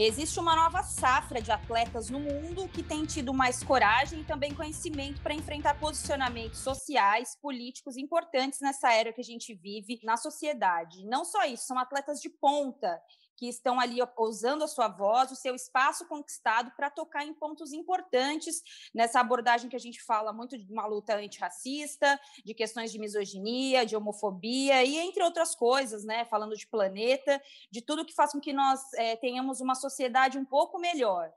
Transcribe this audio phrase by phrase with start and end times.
[0.00, 4.54] Existe uma nova safra de atletas no mundo que tem tido mais coragem e também
[4.54, 11.04] conhecimento para enfrentar posicionamentos sociais, políticos importantes nessa era que a gente vive na sociedade.
[11.04, 12.96] Não só isso, são atletas de ponta
[13.38, 17.72] que estão ali usando a sua voz, o seu espaço conquistado para tocar em pontos
[17.72, 18.60] importantes
[18.92, 23.86] nessa abordagem que a gente fala muito de uma luta antirracista, de questões de misoginia,
[23.86, 26.24] de homofobia e entre outras coisas, né?
[26.24, 30.44] Falando de planeta, de tudo que faz com que nós é, tenhamos uma sociedade um
[30.44, 31.32] pouco melhor.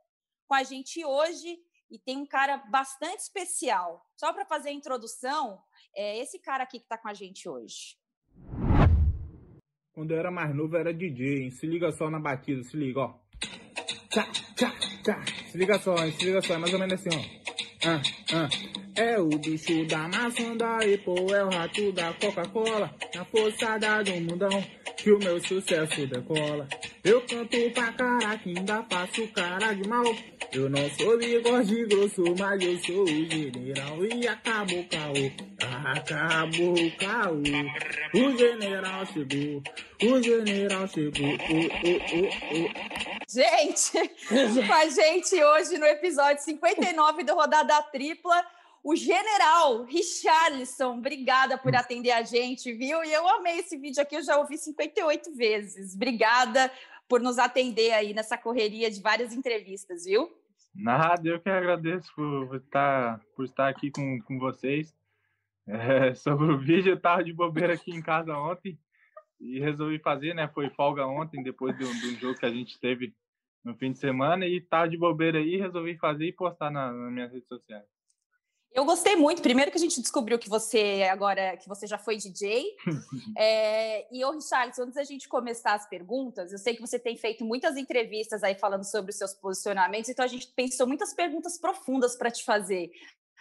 [0.48, 4.04] Com a gente hoje e tem um cara bastante especial.
[4.18, 5.62] Só para fazer a introdução,
[5.96, 7.96] é esse cara aqui que está com a gente hoje.
[9.94, 11.52] Quando eu era mais novo, era DJ, hein?
[11.52, 13.14] Se liga só na batida, se liga, ó.
[14.10, 14.74] Tchá, tchá,
[15.04, 15.22] tchá.
[15.52, 16.14] Se liga só, hein?
[16.14, 17.42] Se liga só, é mais ou menos assim, ó.
[17.84, 18.02] Ah,
[18.34, 18.50] ah.
[18.96, 22.96] É o bicho da maçã da Apple, é o rato da Coca-Cola.
[23.14, 24.64] Na forçada do mundão,
[24.96, 26.70] que o meu sucesso decola.
[27.04, 30.04] Eu canto pra caraca, ainda faço cara de mal.
[30.54, 34.06] Eu não sou bigode grosso, mas eu sou o general.
[34.06, 35.14] E acabou o caô,
[35.96, 37.42] acabou o caô.
[38.14, 39.64] O general chegou,
[40.04, 41.32] o general chegou.
[41.50, 43.22] Oh, oh, oh.
[43.28, 43.92] Gente,
[44.68, 48.46] com a gente hoje no episódio 59 do Rodada Tripla
[48.84, 50.98] o general Richarlison.
[50.98, 53.04] Obrigada por atender a gente, viu?
[53.04, 55.94] E eu amei esse vídeo aqui, eu já ouvi 58 vezes.
[55.94, 56.72] Obrigada
[57.12, 60.32] por nos atender aí nessa correria de várias entrevistas, viu?
[60.74, 64.96] Nada, eu que agradeço por estar, por estar aqui com, com vocês.
[65.68, 68.80] É, sobre o vídeo, eu estava de bobeira aqui em casa ontem
[69.42, 70.48] e resolvi fazer, né?
[70.54, 73.14] Foi folga ontem, depois do, do jogo que a gente teve
[73.62, 77.12] no fim de semana, e estava de bobeira aí, resolvi fazer e postar na, nas
[77.12, 77.86] minhas redes sociais.
[78.74, 79.42] Eu gostei muito.
[79.42, 82.66] Primeiro que a gente descobriu que você agora que você já foi DJ.
[83.38, 87.18] é, e o Richard, antes da gente começar as perguntas, eu sei que você tem
[87.18, 91.60] feito muitas entrevistas aí falando sobre os seus posicionamentos, então a gente pensou muitas perguntas
[91.60, 92.92] profundas para te fazer.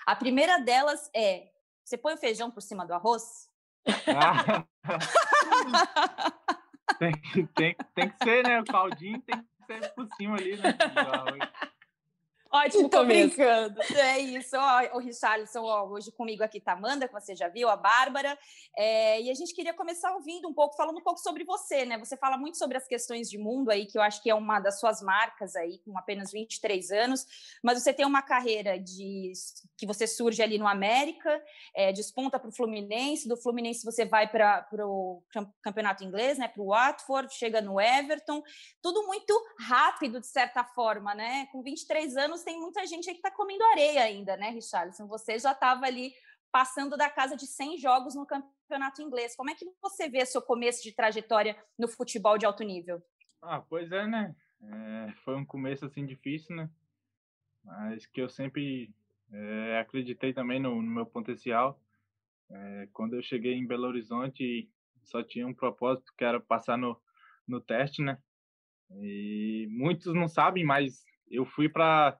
[0.05, 1.49] A primeira delas é:
[1.85, 3.49] você põe o feijão por cima do arroz?
[4.09, 4.65] Ah.
[6.99, 7.13] tem,
[7.55, 8.61] tem, tem que ser, né?
[8.61, 10.77] O caldinho tem que ser por cima ali, né?
[12.53, 13.81] Ótimo, tô brincando.
[13.95, 14.57] É isso.
[14.57, 18.37] Ó, o Richarlison, ó, hoje comigo aqui tá Amanda, que você já viu, a Bárbara.
[18.77, 21.97] É, e a gente queria começar ouvindo um pouco, falando um pouco sobre você, né?
[21.99, 24.59] Você fala muito sobre as questões de mundo aí, que eu acho que é uma
[24.59, 27.25] das suas marcas aí, com apenas 23 anos.
[27.63, 29.33] Mas você tem uma carreira de
[29.79, 31.41] que você surge ali no América,
[31.73, 35.23] é, desponta para o Fluminense, do Fluminense você vai para o
[35.63, 36.49] campeonato inglês, né?
[36.49, 38.43] Para o Watford, chega no Everton.
[38.83, 41.47] Tudo muito rápido, de certa forma, né?
[41.53, 45.07] Com 23 anos tem muita gente aí que está comendo areia ainda, né, Richarlison?
[45.07, 46.13] Você já estava ali
[46.53, 49.37] passando da casa de 100 jogos no campeonato inglês.
[49.37, 53.03] Como é que você vê seu começo de trajetória no futebol de alto nível?
[53.41, 54.35] Ah, pois é, né?
[54.63, 56.69] É, foi um começo assim difícil, né?
[57.65, 58.93] Mas que eu sempre
[59.33, 61.81] é, acreditei também no, no meu potencial.
[62.51, 64.69] É, quando eu cheguei em Belo Horizonte,
[65.03, 67.01] só tinha um propósito que era passar no,
[67.47, 68.19] no teste, né?
[68.91, 72.19] E muitos não sabem, mas eu fui para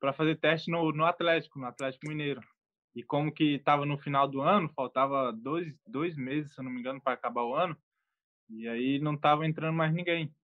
[0.00, 2.40] para fazer teste no, no Atlético, no Atlético Mineiro.
[2.94, 6.70] E como que estava no final do ano, faltava dois, dois meses, se eu não
[6.70, 7.76] me engano, para acabar o ano,
[8.50, 10.34] e aí não estava entrando mais ninguém.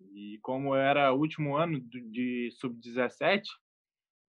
[0.00, 3.42] E como era o último ano de sub-17,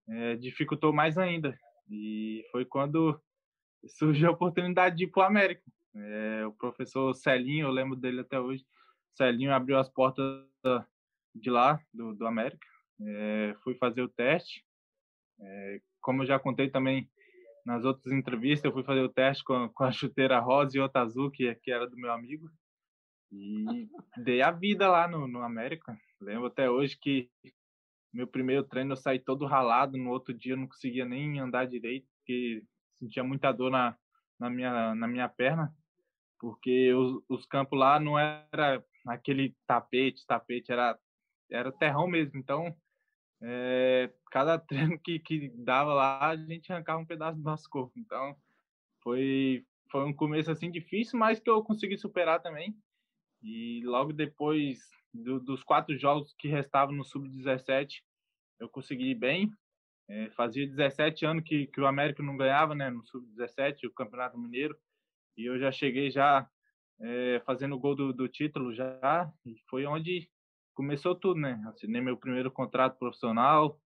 [0.08, 1.56] é, dificultou mais ainda.
[1.88, 3.20] E foi quando
[3.86, 5.62] surgiu a oportunidade de ir para o América.
[5.94, 8.64] É, o professor Celinho, eu lembro dele até hoje,
[9.14, 10.44] Celinho abriu as portas
[11.34, 12.66] de lá, do, do América.
[13.00, 14.64] É, fui fazer o teste
[15.40, 17.08] é, como eu já contei também
[17.64, 21.02] nas outras entrevistas, eu fui fazer o teste com, com a chuteira rosa e outra
[21.02, 22.50] azul, que, que era do meu amigo.
[23.32, 23.88] E
[24.24, 25.96] dei a vida lá no, no América.
[26.20, 27.30] Lembro até hoje que
[28.12, 31.66] meu primeiro treino eu saí todo ralado, no outro dia eu não conseguia nem andar
[31.66, 32.62] direito, porque
[32.98, 33.96] sentia muita dor na,
[34.38, 35.72] na, minha, na minha perna,
[36.38, 40.98] porque os, os campos lá não era aquele tapete, tapete, era,
[41.50, 42.38] era terrão mesmo.
[42.38, 42.74] Então,
[43.42, 47.92] é, cada treino que, que dava lá, a gente arrancava um pedaço do nosso corpo.
[47.96, 48.36] Então,
[49.02, 52.76] foi, foi um começo assim difícil, mas que eu consegui superar também.
[53.42, 54.78] E logo depois
[55.12, 58.02] do, dos quatro jogos que restavam no Sub-17,
[58.58, 59.50] eu consegui bem.
[60.08, 64.38] É, fazia 17 anos que, que o América não ganhava né, no Sub-17, o Campeonato
[64.38, 64.76] Mineiro.
[65.36, 66.48] E eu já cheguei já
[67.00, 69.32] é, fazendo o gol do, do título já.
[69.46, 70.28] E foi onde
[70.74, 71.62] começou tudo, né?
[71.66, 73.80] Assinei meu primeiro contrato profissional,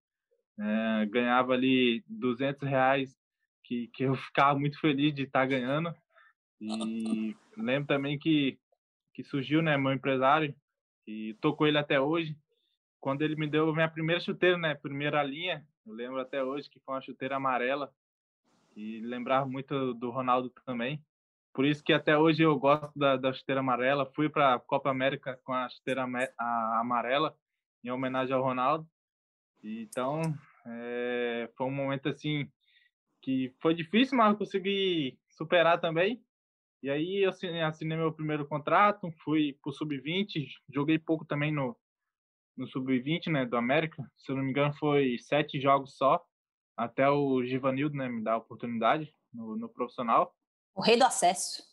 [0.59, 3.17] é, ganhava ali 200 reais,
[3.63, 5.93] que, que eu ficava muito feliz de estar ganhando.
[6.59, 8.57] E lembro também que,
[9.13, 10.55] que surgiu, né, meu empresário,
[11.07, 12.35] e tô com ele até hoje.
[12.99, 14.73] quando ele me deu minha primeira chuteira, né?
[14.73, 17.93] Primeira linha, eu lembro até hoje que foi uma chuteira amarela
[18.75, 21.03] e lembrava muito do Ronaldo também.
[21.55, 24.11] Por isso que até hoje eu gosto da, da chuteira amarela.
[24.13, 26.05] Fui para a Copa América com a chuteira
[26.81, 27.33] amarela
[27.81, 28.85] em homenagem ao Ronaldo.
[29.63, 30.21] Então,
[30.67, 32.51] é, foi um momento assim
[33.21, 36.21] que foi difícil, mas eu consegui superar também.
[36.83, 41.73] E aí eu assinei meu primeiro contrato, fui para o sub-20, joguei pouco também no,
[42.57, 44.03] no sub-20, né, do América.
[44.17, 46.21] Se eu não me engano, foi sete jogos só,
[46.75, 50.35] até o Givanildo, né, me dar a oportunidade no, no profissional.
[50.75, 51.63] O rei do acesso.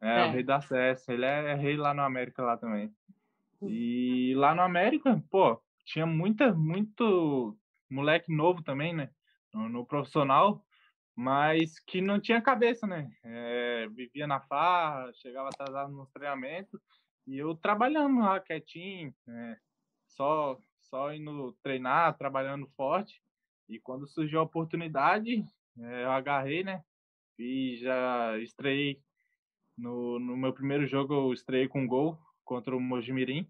[0.00, 1.10] É, é, o rei do acesso.
[1.10, 2.90] Ele é rei lá no América lá também.
[3.62, 7.56] E lá no América, pô, tinha muita, muito
[7.90, 9.10] moleque novo também, né,
[9.52, 10.64] no, no profissional
[11.14, 13.10] mas que não tinha cabeça, né?
[13.22, 16.80] É, vivia na farra, chegava atrasado no treinamento
[17.26, 19.56] e eu trabalhando lá quietinho, né?
[20.08, 23.22] só só indo treinar, trabalhando forte.
[23.68, 25.44] E quando surgiu a oportunidade,
[25.78, 26.82] é, eu agarrei, né?
[27.38, 29.00] E já estreiei
[29.76, 33.48] no, no meu primeiro jogo, eu estreiei com um gol contra o Mojimirim.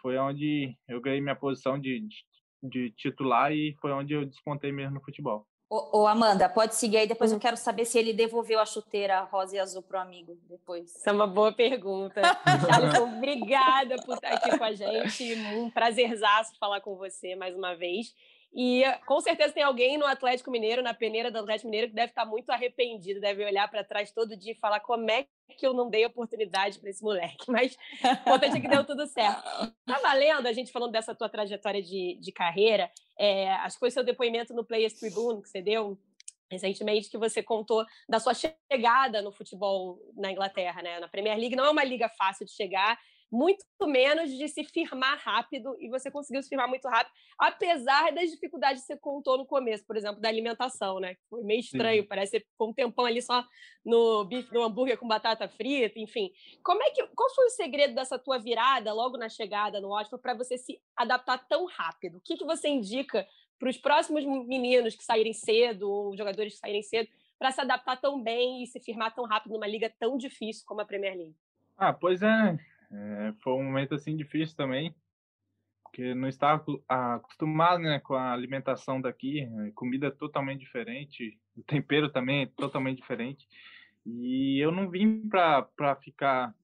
[0.00, 2.16] Foi onde eu ganhei minha posição de, de,
[2.62, 5.46] de titular e foi onde eu despontei mesmo no futebol.
[5.68, 7.40] Ô, ô, Amanda, pode seguir aí, depois eu hum.
[7.40, 10.94] quero saber se ele devolveu a chuteira rosa e azul pro amigo depois.
[10.94, 12.20] Isso é uma boa pergunta.
[12.72, 15.34] Alisson, obrigada por estar aqui com a gente.
[15.34, 18.14] Um prazerzaço falar com você mais uma vez.
[18.54, 22.10] E com certeza tem alguém no Atlético Mineiro, na peneira do Atlético Mineiro, que deve
[22.10, 25.26] estar muito arrependido, deve olhar para trás todo dia e falar como é
[25.58, 27.36] que eu não dei oportunidade para esse moleque.
[27.50, 29.42] Mas o importante é que deu tudo certo.
[29.84, 32.88] Tá valendo a gente falando dessa tua trajetória de, de carreira.
[33.18, 35.98] É, acho que foi seu depoimento no Players Tribune que você deu
[36.48, 41.00] recentemente que você contou da sua chegada no futebol na Inglaterra, né?
[41.00, 42.96] Na Premier League não é uma liga fácil de chegar
[43.30, 48.30] muito menos de se firmar rápido, e você conseguiu se firmar muito rápido, apesar das
[48.30, 51.16] dificuldades que você contou no começo, por exemplo, da alimentação, né?
[51.28, 52.08] Foi meio estranho, Sim.
[52.08, 53.44] parece que ficou um tempão ali só
[53.84, 56.30] no bife, no hambúrguer com batata frita, enfim.
[56.62, 60.22] Como é que, qual foi o segredo dessa tua virada logo na chegada no Oxford
[60.22, 62.18] para você se adaptar tão rápido?
[62.18, 63.26] O que, que você indica
[63.58, 68.00] para os próximos meninos que saírem cedo, ou jogadores que saírem cedo, para se adaptar
[68.00, 71.36] tão bem e se firmar tão rápido numa liga tão difícil como a Premier League?
[71.76, 72.58] Ah, pois é.
[72.94, 74.94] É, foi um momento assim difícil também,
[75.82, 82.10] porque não estava acostumado né, com a alimentação daqui, né, comida totalmente diferente, o tempero
[82.10, 83.46] também é totalmente diferente.
[84.06, 86.54] E eu não vim para ficar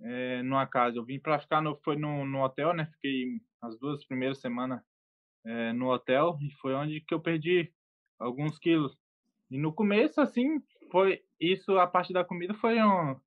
[0.00, 2.86] é, numa casa, eu vim para ficar no, foi no, no hotel, né?
[2.94, 4.80] Fiquei as duas primeiras semanas
[5.44, 7.72] é, no hotel e foi onde que eu perdi
[8.18, 8.96] alguns quilos.
[9.50, 13.20] E no começo, assim, foi isso, a parte da comida foi um,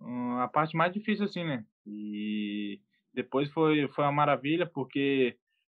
[0.00, 1.64] um, a parte mais difícil, assim, né?
[1.86, 2.80] E
[3.12, 5.36] depois foi, foi uma maravilha, porque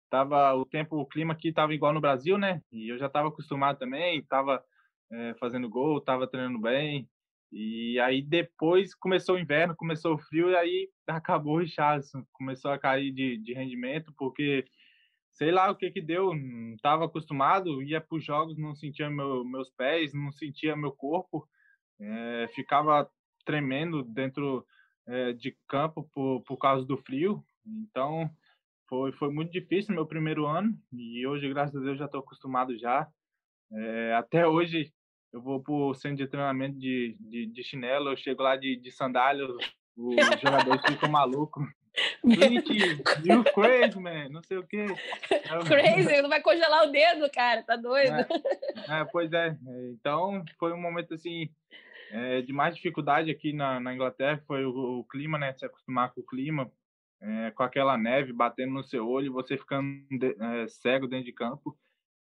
[0.09, 2.61] tava o tempo, o clima aqui estava igual no Brasil, né?
[2.71, 4.63] E eu já estava acostumado também, estava
[5.11, 7.09] é, eh, fazendo gol, estava treinando bem.
[7.51, 12.71] E aí depois começou o inverno, começou o frio e aí acabou o Richardson, começou
[12.71, 14.65] a cair de, de rendimento, porque
[15.33, 19.09] sei lá o que que deu, não estava acostumado, ia para os jogos, não sentia
[19.09, 21.47] meu, meus pés, não sentia meu corpo,
[21.99, 23.09] é, ficava
[23.45, 24.65] tremendo dentro
[25.07, 27.43] é, de campo por, por causa do frio.
[27.65, 28.29] Então,
[28.87, 32.77] foi, foi muito difícil meu primeiro ano e hoje, graças a Deus, já estou acostumado
[32.77, 33.07] já.
[33.71, 34.93] É, até hoje,
[35.31, 38.75] eu vou para o centro de treinamento de, de, de, chinelo, eu chego lá de,
[38.75, 39.47] de sandália,
[39.97, 41.65] os jogadores ficam malucos.
[42.25, 42.73] Gente,
[43.23, 44.85] you crazy, man, não sei o quê.
[45.67, 48.15] Crazy, não vai congelar o dedo, cara, tá doido.
[48.87, 49.55] É, é, pois é,
[49.91, 51.49] então foi um momento assim
[52.13, 55.51] é, de mais dificuldade aqui na, na Inglaterra foi o, o, clima, né?
[55.53, 56.71] Se acostumar com o clima,
[57.19, 61.33] é, com aquela neve batendo no seu olho, você ficando de, é, cego dentro de
[61.33, 61.75] campo.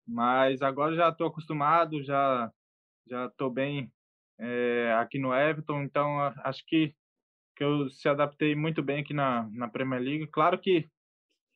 [0.07, 2.51] Mas agora já estou acostumado, já
[3.07, 3.91] já estou bem
[4.39, 6.95] é, aqui no Everton, então acho que
[7.55, 10.27] que eu se adaptei muito bem aqui na, na Premier League.
[10.27, 10.89] Claro que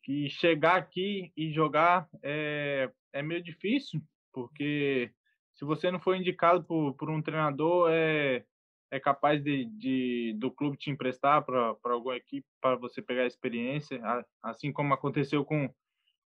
[0.04, 4.00] que chegar aqui e jogar é, é meio difícil,
[4.32, 5.12] porque
[5.58, 8.46] se você não for indicado por, por um treinador, é,
[8.92, 14.00] é capaz de, de do clube te emprestar para alguma equipe para você pegar experiência,
[14.42, 15.68] assim como aconteceu com,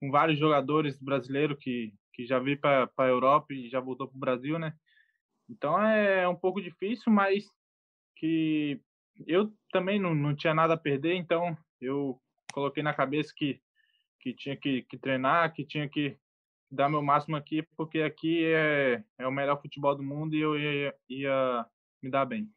[0.01, 4.17] com vários jogadores brasileiros que, que já veio para a Europa e já voltou para
[4.17, 4.73] o Brasil, né?
[5.51, 7.51] Então é um pouco difícil, mas
[8.17, 8.81] que
[9.27, 12.21] eu também não, não tinha nada a perder, então eu
[12.53, 13.61] coloquei na cabeça que,
[14.21, 16.17] que tinha que, que treinar, que tinha que
[16.71, 20.59] dar meu máximo aqui, porque aqui é, é o melhor futebol do mundo e eu
[20.59, 21.67] ia, ia
[22.03, 22.51] me dar bem.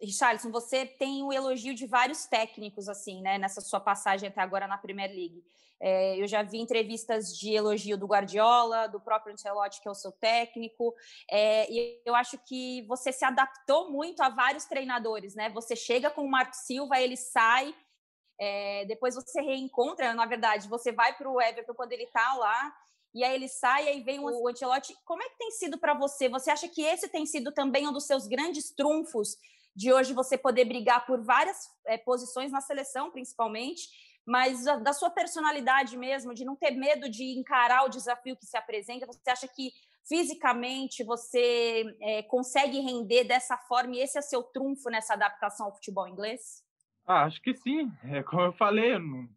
[0.00, 4.66] Richarlison, você tem o elogio de vários técnicos, assim, né, nessa sua passagem até agora
[4.66, 5.44] na Premier League.
[5.80, 9.94] É, eu já vi entrevistas de elogio do Guardiola, do próprio Ancelotti, que é o
[9.96, 10.94] seu técnico,
[11.30, 15.50] é, e eu acho que você se adaptou muito a vários treinadores, né?
[15.50, 17.74] Você chega com o Marco Silva, ele sai,
[18.40, 22.72] é, depois você reencontra, na verdade, você vai para o Everton quando ele está lá,
[23.14, 24.94] e aí ele sai, e aí vem o Ancelotti.
[25.04, 26.28] Como é que tem sido para você?
[26.28, 29.36] Você acha que esse tem sido também um dos seus grandes trunfos
[29.74, 33.88] de hoje você poder brigar por várias é, posições na seleção, principalmente,
[34.24, 38.56] mas da sua personalidade mesmo, de não ter medo de encarar o desafio que se
[38.56, 39.06] apresenta?
[39.06, 39.72] Você acha que
[40.04, 45.74] fisicamente você é, consegue render dessa forma e esse é seu trunfo nessa adaptação ao
[45.74, 46.62] futebol inglês?
[47.06, 47.90] Ah, acho que sim.
[48.04, 49.28] É como eu falei, eu não,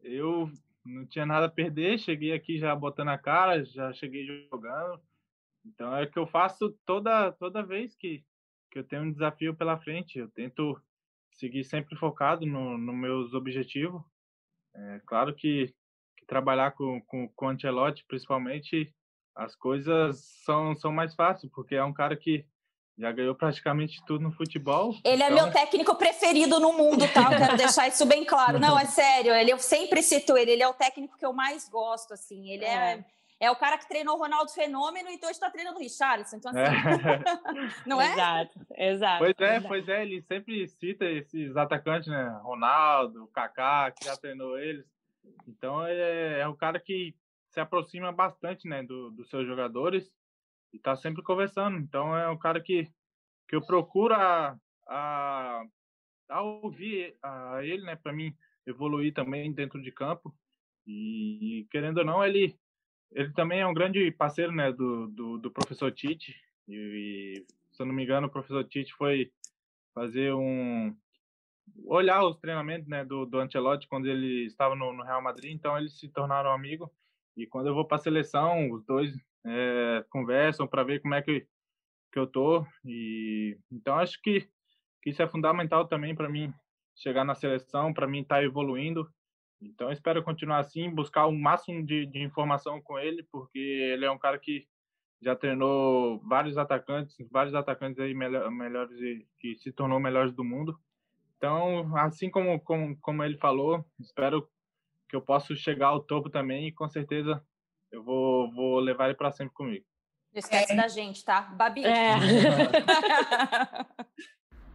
[0.00, 0.50] eu
[0.84, 5.00] não tinha nada a perder, cheguei aqui já botando a cara, já cheguei jogando.
[5.64, 8.24] Então é o que eu faço toda toda vez que
[8.70, 10.18] que eu tenho um desafio pela frente.
[10.18, 10.80] Eu tento
[11.32, 14.02] seguir sempre focado nos no meus objetivos.
[14.74, 15.74] É claro que,
[16.16, 18.94] que trabalhar com, com, com o Ancelotti, principalmente,
[19.34, 22.46] as coisas são, são mais fáceis, porque é um cara que
[23.02, 24.94] já ganhou praticamente tudo no futebol.
[25.04, 25.26] Ele então...
[25.26, 27.32] é meu técnico preferido no mundo, tá?
[27.32, 28.60] Eu quero deixar isso bem claro.
[28.60, 31.68] Não, é sério, ele, eu sempre cito ele, ele é o técnico que eu mais
[31.68, 32.48] gosto, assim.
[32.48, 33.04] Ele é, é
[33.40, 36.36] é o cara que treinou o Ronaldo Fenômeno e então está treinando o Richarlison.
[36.36, 37.64] Então, assim, é.
[37.84, 38.12] não é?
[38.12, 39.18] Exato, exato.
[39.18, 42.38] Pois é, pois é, ele sempre cita esses atacantes, né?
[42.44, 44.86] Ronaldo, Kaká, que já treinou eles.
[45.48, 47.16] Então, é, é um cara que
[47.50, 50.08] se aproxima bastante, né, do, dos seus jogadores
[50.72, 51.78] e está sempre conversando.
[51.78, 52.90] Então, é um cara que,
[53.48, 54.56] que eu procuro a,
[54.88, 55.64] a,
[56.28, 58.34] a ouvir a ele, né, para mim
[58.66, 60.34] evoluir também dentro de campo.
[60.86, 62.58] E, querendo ou não, ele
[63.14, 66.34] ele também é um grande parceiro né, do, do, do professor Tite.
[66.68, 69.30] E, se eu não me engano, o professor Tite foi
[69.94, 70.96] fazer um.
[71.84, 75.76] olhar os treinamentos né, do, do Ancelotti quando ele estava no, no Real Madrid, então
[75.76, 76.88] eles se tornaram amigos.
[77.36, 79.14] E quando eu vou para a seleção, os dois
[79.44, 81.46] é, conversam para ver como é que,
[82.12, 82.66] que eu tô.
[82.84, 84.48] E então acho que,
[85.02, 86.52] que isso é fundamental também para mim
[86.96, 89.08] chegar na seleção, para mim estar tá evoluindo
[89.64, 94.10] então, espero continuar assim, buscar o máximo de, de, informação com ele, porque ele é
[94.10, 94.66] um cara que
[95.20, 98.98] já treinou vários atacantes, vários atacantes aí melhor, melhores
[99.38, 100.76] que se tornou melhores do mundo.
[101.36, 104.48] Então, assim como, como, como ele falou, espero
[105.08, 107.44] que eu possa chegar ao topo também e com certeza
[107.92, 109.84] eu vou, vou levar ele para sempre comigo.
[110.32, 110.76] Não esquece é.
[110.76, 111.42] da gente, tá?
[111.42, 111.84] Babi.
[111.84, 112.14] É.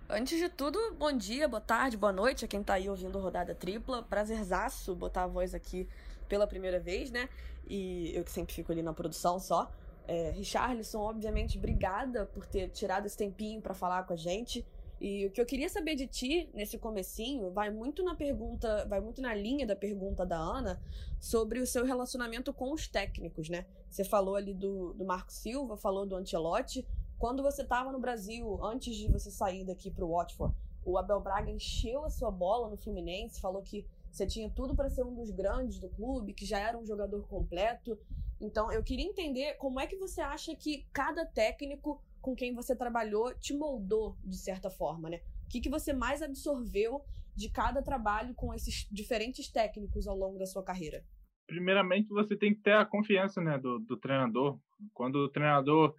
[0.10, 3.56] Antes de tudo, bom dia, boa tarde, boa noite a quem tá aí ouvindo Rodada
[3.56, 4.04] Tripla.
[4.04, 5.90] Prazerzaço botar a voz aqui
[6.30, 7.28] pela primeira vez, né?
[7.68, 9.70] E eu que sempre fico ali na produção só.
[10.08, 14.66] É, Richarlison, obviamente, obrigada por ter tirado esse tempinho para falar com a gente.
[15.00, 19.00] E o que eu queria saber de ti nesse comecinho vai muito na pergunta, vai
[19.00, 20.82] muito na linha da pergunta da Ana
[21.20, 23.66] sobre o seu relacionamento com os técnicos, né?
[23.90, 26.86] Você falou ali do, do Marco Silva, falou do Ancelotti,
[27.20, 31.20] quando você estava no Brasil, antes de você sair daqui para o Watford, o Abel
[31.20, 35.14] Braga encheu a sua bola no Fluminense, falou que você tinha tudo para ser um
[35.14, 37.98] dos grandes do clube, que já era um jogador completo.
[38.40, 42.76] Então, eu queria entender como é que você acha que cada técnico com quem você
[42.76, 45.18] trabalhou te moldou de certa forma, né?
[45.46, 47.02] O que, que você mais absorveu
[47.36, 51.04] de cada trabalho com esses diferentes técnicos ao longo da sua carreira?
[51.46, 54.60] Primeiramente, você tem que ter a confiança né, do, do treinador.
[54.94, 55.96] Quando o treinador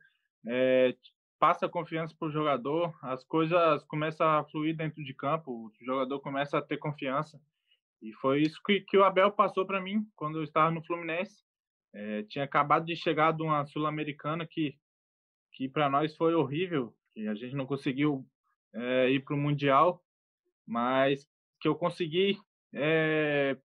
[0.46, 0.94] é,
[1.38, 6.20] passa confiança para o jogador, as coisas começam a fluir dentro de campo, o jogador
[6.20, 7.40] começa a ter confiança.
[8.02, 11.42] E foi isso que, que o Abel passou para mim quando eu estava no Fluminense.
[11.94, 14.76] É, tinha acabado de chegar de uma Sul-Americana que,
[15.58, 18.24] que para nós foi horrível, que a gente não conseguiu
[18.72, 20.00] é, ir para o Mundial,
[20.64, 21.28] mas
[21.60, 22.38] que eu consegui
[22.72, 23.58] é,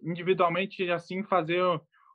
[0.00, 1.60] individualmente assim fazer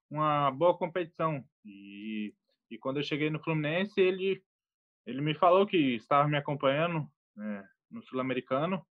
[0.09, 1.43] uma boa competição.
[1.65, 2.33] E
[2.71, 4.41] e quando eu cheguei no Fluminense, ele,
[5.05, 8.81] ele me falou que estava me acompanhando né, no Sul-Americano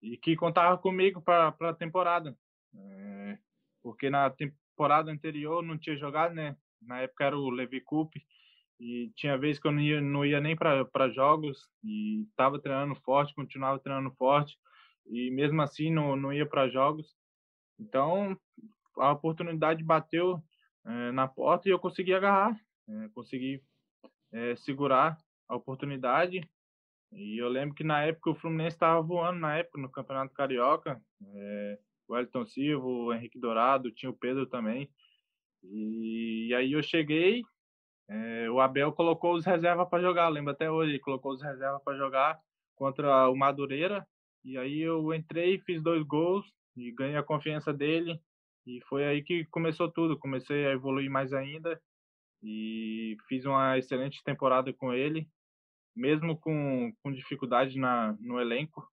[0.00, 2.38] e que contava comigo para a temporada.
[2.72, 3.38] É,
[3.82, 6.56] porque na temporada anterior não tinha jogado, né?
[6.80, 8.24] Na época era o Levi Coupe
[8.80, 12.94] e tinha vezes que eu não ia, não ia nem para jogos e estava treinando
[12.96, 14.56] forte, continuava treinando forte
[15.06, 17.16] e mesmo assim não, não ia para jogos.
[17.78, 18.38] Então
[18.96, 20.42] a oportunidade bateu
[20.86, 22.56] é, na porta e eu consegui agarrar
[22.88, 23.62] é, consegui
[24.32, 25.18] é, segurar
[25.48, 26.48] a oportunidade.
[27.12, 31.00] E eu lembro que na época o Fluminense estava voando, na época, no Campeonato Carioca.
[32.06, 34.90] O Elton Silva, o Henrique Dourado, tinha o Pedro também.
[35.62, 37.42] E, e aí eu cheguei,
[38.08, 41.96] é, o Abel colocou os reservas para jogar, lembro até hoje, colocou os reservas para
[41.96, 42.40] jogar
[42.74, 44.06] contra o Madureira.
[44.44, 46.46] E aí eu entrei, fiz dois gols
[46.76, 48.18] e ganhei a confiança dele.
[48.66, 50.18] E foi aí que começou tudo.
[50.18, 51.80] Comecei a evoluir mais ainda
[52.42, 55.28] e fiz uma excelente temporada com ele,
[55.94, 58.88] mesmo com, com dificuldade na, no elenco,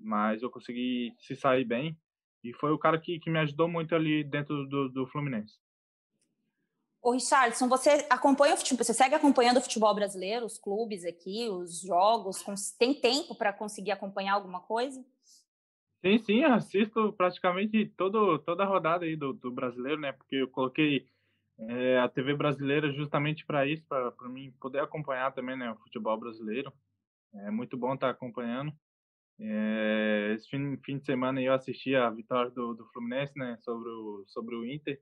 [0.00, 1.96] mas eu consegui se sair bem.
[2.42, 5.58] E foi o cara que, que me ajudou muito ali dentro do, do Fluminense.
[7.04, 11.46] Ô, Richardson, você acompanha o futebol, você segue acompanhando o futebol brasileiro, os clubes aqui,
[11.50, 12.42] os jogos,
[12.78, 15.04] tem tempo para conseguir acompanhar alguma coisa?
[16.02, 20.12] Sim, sim, assisto praticamente todo, toda a rodada aí do, do brasileiro, né?
[20.12, 21.06] Porque eu coloquei
[21.58, 26.18] é, a TV brasileira justamente para isso, para mim poder acompanhar também né, o futebol
[26.18, 26.72] brasileiro.
[27.34, 28.72] É muito bom estar tá acompanhando.
[29.38, 33.90] É, esse fim, fim de semana eu assisti a vitória do, do Fluminense, né, sobre
[33.90, 34.98] o, sobre o Inter.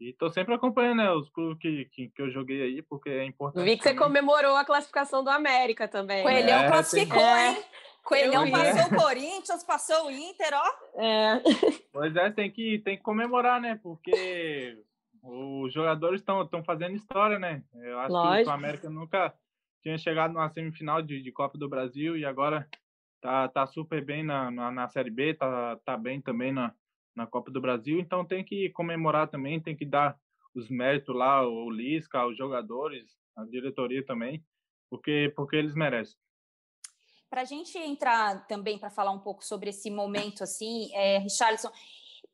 [0.00, 3.24] E tô sempre acompanhando né, os clubes que, que, que, eu joguei aí, porque é
[3.24, 3.64] importante.
[3.64, 6.22] Vi que você comemorou a classificação do América também.
[6.22, 7.56] Coelhão é, classificou, tem...
[7.56, 7.64] hein?
[8.02, 11.00] Coelhão passou o Corinthians, passou o Inter, ó.
[11.00, 11.42] É.
[11.90, 13.80] Pois é, tem que, tem que comemorar, né?
[13.82, 14.76] Porque
[15.22, 17.62] os jogadores estão fazendo história, né?
[17.74, 18.44] Eu acho Lógico.
[18.44, 19.34] que o América nunca
[19.82, 22.68] tinha chegado numa semifinal de, de Copa do Brasil e agora
[23.22, 26.74] tá, tá super bem na, na, na Série B, tá, tá bem também na,
[27.14, 30.18] na Copa do Brasil, então tem que comemorar também, tem que dar
[30.54, 34.44] os méritos lá, o Lisca, os jogadores, a diretoria também,
[34.88, 36.16] porque, porque eles merecem.
[37.28, 41.70] Para a gente entrar também para falar um pouco sobre esse momento, assim, é, Richarlison,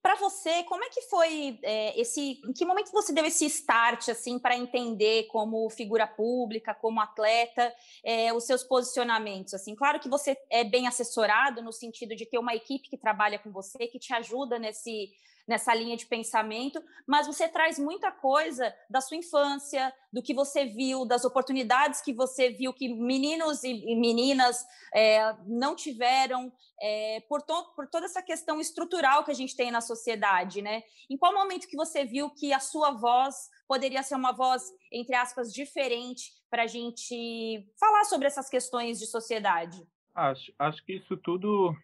[0.03, 2.41] para você, como é que foi é, esse?
[2.47, 7.73] Em que momento você deu esse start assim para entender como figura pública, como atleta,
[8.03, 9.53] é, os seus posicionamentos?
[9.53, 13.39] Assim, claro que você é bem assessorado no sentido de ter uma equipe que trabalha
[13.39, 15.11] com você, que te ajuda nesse
[15.51, 20.65] nessa linha de pensamento, mas você traz muita coisa da sua infância, do que você
[20.65, 24.65] viu, das oportunidades que você viu que meninos e meninas
[24.95, 29.73] é, não tiveram, é, por, to por toda essa questão estrutural que a gente tem
[29.73, 30.85] na sociedade, né?
[31.11, 35.17] Em qual momento que você viu que a sua voz poderia ser uma voz, entre
[35.17, 39.85] aspas, diferente para a gente falar sobre essas questões de sociedade?
[40.15, 41.75] Acho, acho que isso tudo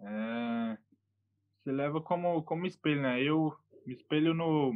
[0.00, 0.78] é,
[1.66, 3.20] se leva como, como espelho, né?
[3.20, 3.52] Eu
[3.84, 4.72] me espelho no,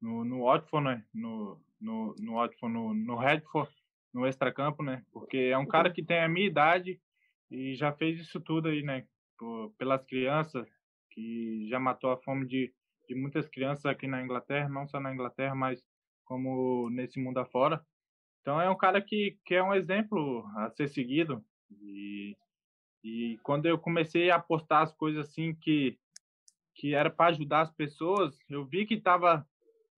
[0.00, 1.04] no, no Watford, né?
[1.12, 3.68] No, no, no Watford, no, no Redford,
[4.12, 5.04] no extracampo, né?
[5.12, 7.00] Porque é um cara que tem a minha idade
[7.50, 9.04] e já fez isso tudo aí, né?
[9.36, 10.68] Por, pelas crianças,
[11.10, 12.72] que já matou a fome de,
[13.08, 15.84] de muitas crianças aqui na Inglaterra, não só na Inglaterra, mas
[16.24, 17.84] como nesse mundo afora.
[18.40, 21.44] Então é um cara que, que é um exemplo a ser seguido.
[21.72, 22.36] E,
[23.04, 25.98] e quando eu comecei a postar as coisas assim que
[26.76, 29.46] que era para ajudar as pessoas, eu vi que tava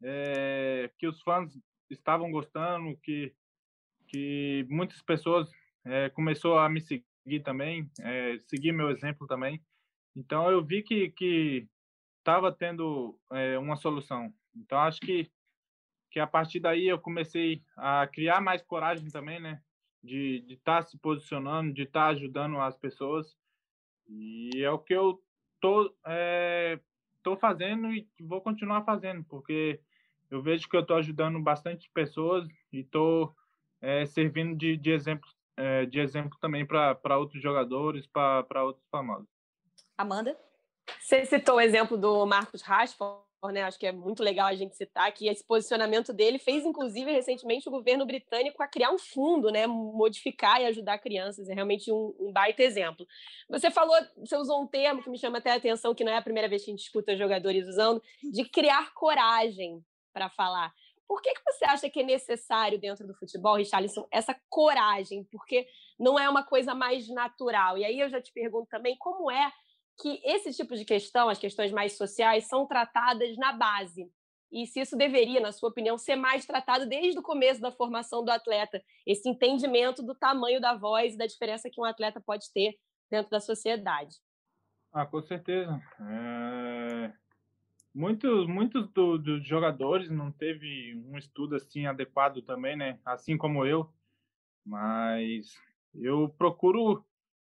[0.03, 3.33] é, que os fãs estavam gostando, que
[4.09, 5.51] que muitas pessoas
[5.85, 9.63] é, começou a me seguir também, é, seguir meu exemplo também.
[10.15, 11.69] Então eu vi que que
[12.19, 14.35] estava tendo é, uma solução.
[14.55, 15.31] Então acho que
[16.11, 19.63] que a partir daí eu comecei a criar mais coragem também, né?
[20.07, 23.37] De estar tá se posicionando, de estar tá ajudando as pessoas.
[24.09, 25.23] E é o que eu
[25.61, 26.79] tô, é,
[27.23, 29.81] tô fazendo e vou continuar fazendo, porque
[30.31, 33.35] eu vejo que eu estou ajudando bastante pessoas e estou
[33.81, 39.29] é, servindo de, de, exemplo, é, de exemplo também para outros jogadores, para outros famosos.
[39.97, 40.39] Amanda?
[41.01, 43.63] Você citou o exemplo do Marcos Rashford, né?
[43.63, 47.69] Acho que é muito legal a gente citar que esse posicionamento dele fez, inclusive, recentemente
[47.69, 49.67] o governo britânico a criar um fundo, né?
[49.67, 51.49] Modificar e ajudar crianças.
[51.49, 53.07] É realmente um, um baita exemplo.
[53.49, 56.17] Você falou, você usou um termo que me chama até a atenção, que não é
[56.17, 60.73] a primeira vez que a gente escuta jogadores usando, de criar coragem para falar.
[61.07, 65.25] Por que, que você acha que é necessário dentro do futebol, Richarlison, essa coragem?
[65.31, 65.67] Porque
[65.99, 67.79] não é uma coisa mais natural.
[67.79, 69.53] E aí eu já te pergunto também como é
[69.99, 74.11] que esse tipo de questão, as questões mais sociais, são tratadas na base.
[74.53, 78.25] E se isso deveria, na sua opinião, ser mais tratado desde o começo da formação
[78.25, 82.53] do atleta, esse entendimento do tamanho da voz e da diferença que um atleta pode
[82.53, 82.77] ter
[83.11, 84.17] dentro da sociedade.
[84.93, 85.81] Ah, com certeza.
[86.01, 87.13] É...
[87.95, 93.01] Muitos, muitos do, dos jogadores não teve um estudo assim adequado também, né?
[93.05, 93.91] Assim como eu,
[94.65, 95.55] mas
[95.95, 97.05] eu procuro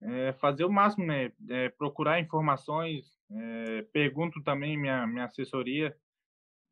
[0.02, 1.32] é, fazer o máximo, né?
[1.50, 5.96] É, procurar informações, é, pergunto também minha, minha assessoria.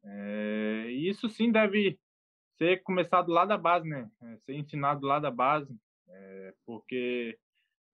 [0.03, 1.99] É, isso sim deve
[2.57, 4.09] ser começado lá da base, né?
[4.21, 5.75] É, ser ensinado lá da base,
[6.09, 7.37] é, porque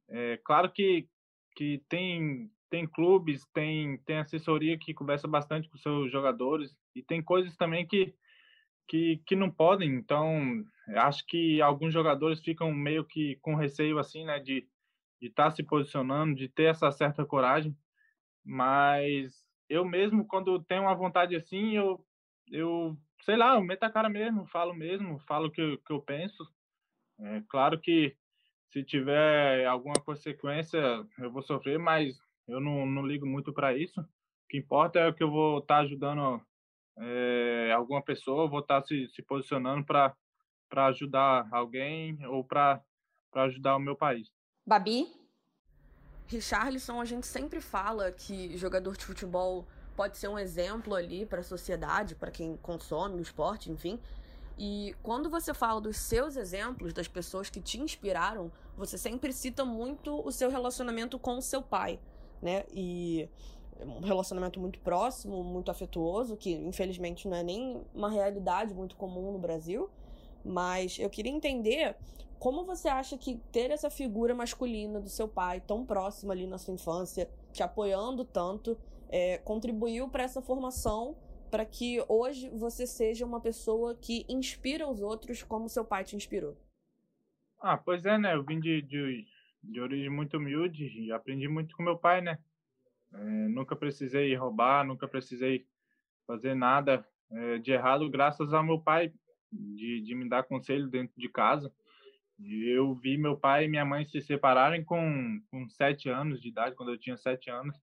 [0.09, 1.07] é claro que,
[1.55, 7.21] que tem, tem clubes, tem, tem assessoria que conversa bastante com seus jogadores e tem
[7.21, 8.13] coisas também que,
[8.87, 9.89] que, que não podem.
[9.89, 10.63] Então,
[10.97, 14.39] acho que alguns jogadores ficam meio que com receio assim, né?
[14.39, 14.67] De,
[15.23, 17.73] de estar tá se posicionando, de ter essa certa coragem,
[18.43, 22.05] mas eu mesmo, quando tenho uma vontade assim, eu,
[22.51, 26.01] eu sei lá, eu meto a cara mesmo, falo mesmo, falo o que, que eu
[26.01, 26.45] penso.
[27.21, 28.17] É claro que
[28.69, 30.77] se tiver alguma consequência,
[31.17, 34.01] eu vou sofrer, mas eu não, não ligo muito para isso.
[34.01, 34.07] O
[34.49, 36.41] que importa é que eu vou estar tá ajudando
[36.97, 40.13] é, alguma pessoa, vou estar tá se, se posicionando para
[40.89, 42.83] ajudar alguém ou para
[43.35, 44.29] ajudar o meu país.
[44.65, 45.11] Babi?
[46.25, 51.41] Richarlison, a gente sempre fala que jogador de futebol pode ser um exemplo ali para
[51.41, 53.99] a sociedade, para quem consome o esporte, enfim.
[54.57, 59.65] E quando você fala dos seus exemplos, das pessoas que te inspiraram, você sempre cita
[59.65, 61.99] muito o seu relacionamento com o seu pai,
[62.41, 62.63] né?
[62.71, 63.27] E
[63.81, 69.31] um relacionamento muito próximo, muito afetuoso, que infelizmente não é nem uma realidade muito comum
[69.31, 69.89] no Brasil.
[70.45, 71.95] Mas eu queria entender
[72.43, 76.57] como você acha que ter essa figura masculina do seu pai tão próxima ali na
[76.57, 78.77] sua infância, te apoiando tanto,
[79.07, 81.15] é, contribuiu para essa formação
[81.49, 86.17] para que hoje você seja uma pessoa que inspira os outros como seu pai te
[86.17, 86.57] inspirou?
[87.61, 88.35] Ah, pois é, né?
[88.35, 89.25] Eu vim de, de,
[89.63, 92.37] de origem muito humilde e aprendi muito com meu pai, né?
[93.13, 95.65] É, nunca precisei roubar, nunca precisei
[96.27, 99.13] fazer nada é, de errado, graças ao meu pai,
[99.49, 101.71] de, de me dar conselho dentro de casa.
[102.45, 106.75] Eu vi meu pai e minha mãe se separarem com, com sete anos de idade,
[106.75, 107.77] quando eu tinha sete anos.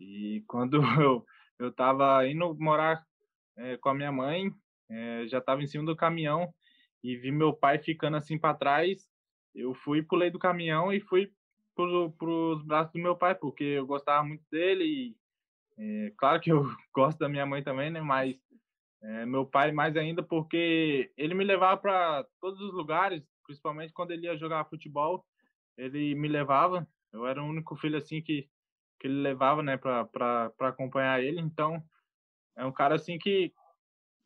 [0.00, 1.24] E quando eu
[1.62, 3.04] eu estava indo morar
[3.56, 4.50] é, com a minha mãe,
[4.90, 6.52] é, já estava em cima do caminhão
[7.02, 9.08] e vi meu pai ficando assim para trás.
[9.54, 11.32] Eu fui, pulei do caminhão e fui
[11.74, 14.84] para os braços do meu pai, porque eu gostava muito dele.
[14.84, 18.00] E, é, claro que eu gosto da minha mãe também, né?
[18.00, 18.36] Mas
[19.26, 24.26] meu pai mais ainda, porque ele me levava para todos os lugares, principalmente quando ele
[24.26, 25.24] ia jogar futebol,
[25.76, 26.86] ele me levava.
[27.12, 28.48] Eu era o único filho assim que
[29.02, 31.40] que ele levava, né, para acompanhar ele.
[31.40, 31.84] Então,
[32.56, 33.52] é um cara assim que,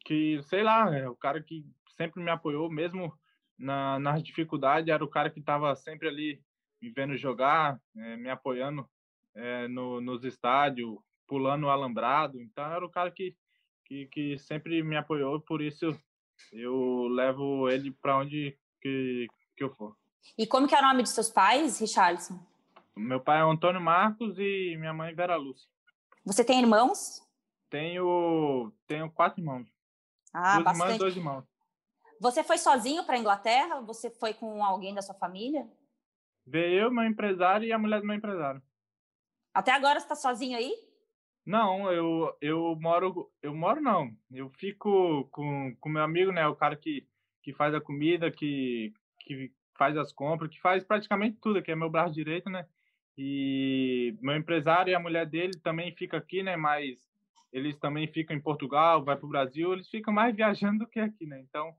[0.05, 1.65] que sei lá, é o cara que
[1.97, 3.11] sempre me apoiou, mesmo
[3.59, 6.43] na, nas dificuldades, era o cara que estava sempre ali
[6.83, 8.87] me vendo jogar, é, me apoiando
[9.35, 12.39] é, no, nos estádios, pulando o alambrado.
[12.39, 13.35] Então, era o cara que,
[13.87, 15.99] que, que sempre me apoiou, por isso
[16.53, 19.97] eu levo ele para onde que, que eu for.
[20.39, 22.39] E como que é o nome de seus pais, Richardson?
[22.97, 25.69] Meu pai é Antônio Marcos e minha mãe Vera Lúcia.
[26.25, 27.23] Você tem irmãos?
[27.69, 29.67] Tenho, tenho quatro irmãos.
[30.33, 30.83] Ah, duas bastante.
[30.85, 31.45] irmãs dois irmãos.
[32.21, 33.81] Você foi sozinho para a Inglaterra?
[33.83, 35.69] Você foi com alguém da sua família?
[36.47, 38.63] Veio eu, meu empresário e a mulher do meu empresário.
[39.53, 40.73] Até agora você está sozinho aí?
[41.45, 44.11] Não, eu, eu moro, eu moro não.
[44.31, 47.07] Eu fico com com meu amigo, né, o cara que,
[47.47, 51.77] que faz a comida, que, que faz as compras, que faz praticamente tudo, que é
[51.77, 52.67] meu braço direito, né?
[53.17, 56.57] E meu empresário e a mulher dele também ficam aqui, né?
[56.57, 56.99] Mas
[57.53, 60.99] eles também ficam em Portugal, vai para o Brasil, eles ficam mais viajando do que
[60.99, 61.41] aqui, né?
[61.49, 61.73] Então,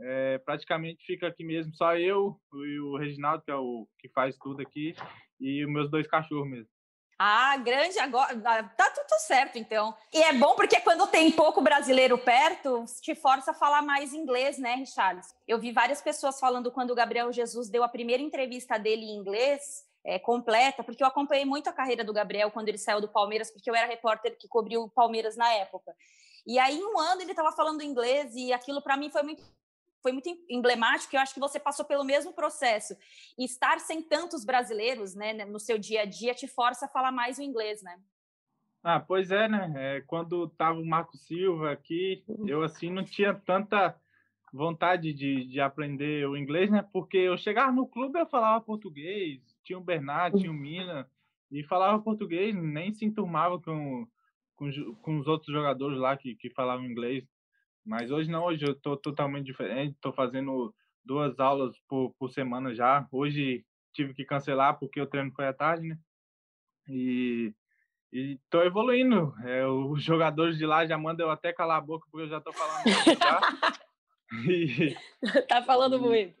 [0.00, 4.34] é, praticamente fica aqui mesmo, só eu e o Reginaldo, que é o que faz
[4.38, 4.94] tudo aqui,
[5.38, 6.70] e os meus dois cachorros mesmo.
[7.24, 8.36] Ah, grande agora.
[8.44, 9.94] Ah, tá tudo certo, então.
[10.12, 14.58] E é bom porque quando tem pouco brasileiro perto, te força a falar mais inglês,
[14.58, 15.32] né, Richards?
[15.46, 19.14] Eu vi várias pessoas falando quando o Gabriel Jesus deu a primeira entrevista dele em
[19.14, 23.06] inglês, é, completa, porque eu acompanhei muito a carreira do Gabriel quando ele saiu do
[23.06, 25.94] Palmeiras, porque eu era repórter que cobriu o Palmeiras na época.
[26.44, 29.44] E aí, um ano, ele estava falando inglês e aquilo para mim foi muito
[30.02, 32.94] foi muito emblemático, eu acho que você passou pelo mesmo processo.
[33.38, 37.12] E estar sem tantos brasileiros né, no seu dia a dia te força a falar
[37.12, 37.98] mais o inglês, né?
[38.82, 39.72] Ah, pois é, né?
[39.76, 43.96] É, quando tava o Marco Silva aqui, eu assim não tinha tanta
[44.52, 46.84] vontade de, de aprender o inglês, né?
[46.92, 51.08] Porque eu chegava no clube eu falava português, tinha o Bernardo, tinha o Mina,
[51.50, 54.06] e falava português, nem se enturmava com,
[54.56, 57.24] com, com os outros jogadores lá que, que falavam inglês.
[57.84, 62.74] Mas hoje não, hoje eu estou totalmente diferente, estou fazendo duas aulas por, por semana
[62.74, 63.06] já.
[63.10, 65.98] Hoje tive que cancelar porque o treino foi à tarde, né?
[66.88, 67.54] E
[68.12, 69.34] estou evoluindo.
[69.44, 72.38] É, os jogadores de lá já mandam eu até calar a boca porque eu já
[72.38, 72.84] estou falando
[73.18, 73.40] já.
[74.48, 74.96] E,
[75.46, 76.34] tá falando e, muito.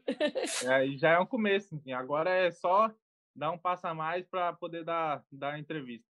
[0.66, 1.74] É, já é um começo.
[1.76, 1.92] Assim.
[1.92, 2.90] Agora é só
[3.36, 6.08] dar um passo a mais para poder dar, dar entrevista.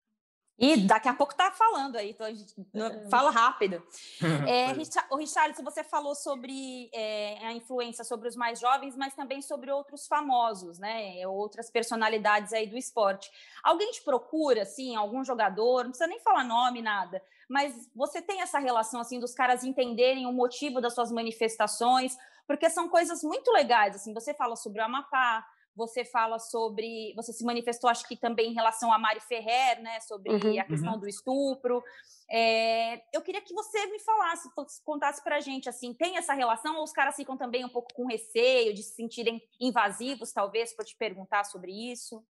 [0.58, 3.08] E daqui a pouco tá falando aí, então a gente é.
[3.08, 3.82] fala rápido.
[4.46, 4.72] É,
[5.10, 9.70] o Richard, você falou sobre é, a influência sobre os mais jovens, mas também sobre
[9.70, 11.26] outros famosos, né?
[11.26, 13.30] Outras personalidades aí do esporte.
[13.62, 18.40] Alguém te procura, assim, algum jogador, não precisa nem falar nome, nada, mas você tem
[18.40, 23.50] essa relação, assim, dos caras entenderem o motivo das suas manifestações, porque são coisas muito
[23.52, 27.12] legais, assim, você fala sobre o Amapá, você fala sobre.
[27.16, 30.00] Você se manifestou, acho que também em relação a Mari Ferrer, né?
[30.00, 31.00] Sobre uhum, a questão uhum.
[31.00, 31.82] do estupro.
[32.30, 34.48] É, eu queria que você me falasse,
[34.84, 38.06] contasse pra gente assim, tem essa relação ou os caras ficam também um pouco com
[38.06, 42.24] receio de se sentirem invasivos, talvez, por te perguntar sobre isso?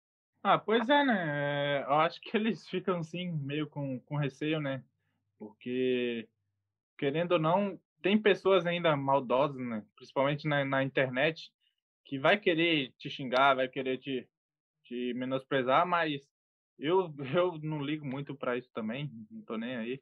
[0.41, 1.83] Ah, pois é, né?
[1.83, 4.83] Eu acho que eles ficam assim, meio com, com receio, né?
[5.37, 6.29] Porque,
[6.97, 9.83] querendo ou não, tem pessoas ainda maldosas, né?
[9.95, 11.51] Principalmente na, na internet,
[12.09, 14.27] que vai querer te xingar, vai querer te,
[14.83, 16.19] te menosprezar, mas
[16.79, 20.01] eu, eu não ligo muito para isso também, não tô nem aí.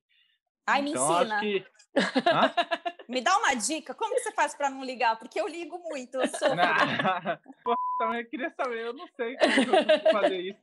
[0.66, 1.40] Ai, me então, ensina.
[1.42, 1.66] Que...
[3.10, 5.20] me dá uma dica, como que você faz para não ligar?
[5.20, 6.48] Porque eu ligo muito, eu sou...
[7.64, 10.62] Pô, também queria saber, eu não sei como fazer isso,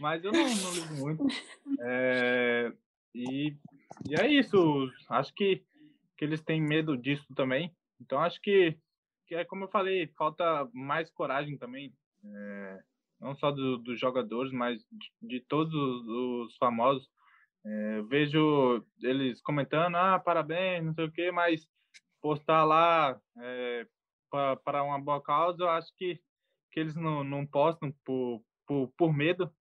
[0.00, 1.26] mas eu não, não ligo muito.
[1.82, 2.72] É...
[3.14, 3.54] E,
[4.08, 5.62] e é isso, acho que,
[6.16, 8.78] que eles têm medo disso também, então acho que
[9.28, 11.92] que é como eu falei, falta mais coragem também,
[12.24, 12.78] é,
[13.20, 17.06] não só do, dos jogadores, mas de, de todos os, famosos.
[17.64, 21.68] É, vejo eles comentando, ah, parabéns, não sei o quê, mas
[22.22, 23.86] postar lá é,
[24.64, 26.18] para uma boa causa, eu acho que,
[26.72, 29.52] que eles não, não postam por, por, por medo.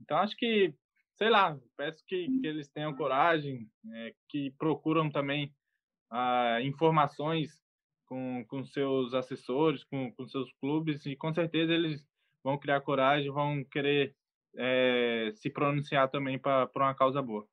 [0.00, 0.72] Então, acho que,
[1.16, 5.52] sei lá, peço que, que eles tenham coragem, é, que procuram também
[6.08, 7.60] ah, informações
[8.08, 12.04] com, com seus assessores, com, com seus clubes, e com certeza eles
[12.42, 14.14] vão criar coragem, vão querer
[14.56, 17.46] é, se pronunciar também para uma causa boa.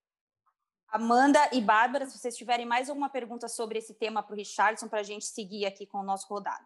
[0.88, 4.88] Amanda e Bárbara, se vocês tiverem mais alguma pergunta sobre esse tema para o Richardson,
[4.88, 6.66] para a gente seguir aqui com o nosso rodado.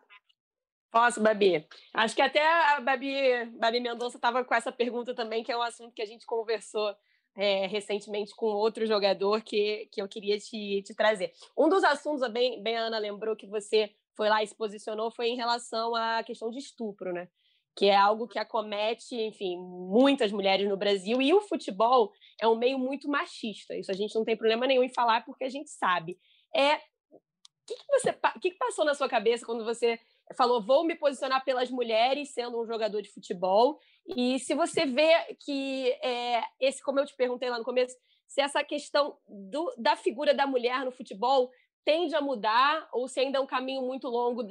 [0.92, 1.68] Posso, Babi?
[1.94, 2.42] Acho que até
[2.76, 6.06] a Babi, Babi Mendonça estava com essa pergunta também, que é um assunto que a
[6.06, 6.96] gente conversou
[7.40, 11.32] é, recentemente com outro jogador que, que eu queria te, te trazer.
[11.58, 15.10] Um dos assuntos, bem, bem a Ana lembrou que você foi lá e se posicionou,
[15.10, 17.30] foi em relação à questão de estupro, né?
[17.78, 21.22] Que é algo que acomete, enfim, muitas mulheres no Brasil.
[21.22, 23.74] E o futebol é um meio muito machista.
[23.74, 26.20] Isso a gente não tem problema nenhum em falar, porque a gente sabe.
[26.54, 26.76] É.
[27.10, 27.20] O
[27.66, 29.98] que, que, que, que passou na sua cabeça quando você
[30.36, 33.80] falou, vou me posicionar pelas mulheres sendo um jogador de futebol.
[34.16, 35.12] E se você vê
[35.44, 37.96] que é, esse, como eu te perguntei lá no começo,
[38.28, 41.50] se essa questão do, da figura da mulher no futebol
[41.84, 44.44] tende a mudar ou se ainda é um caminho muito longo,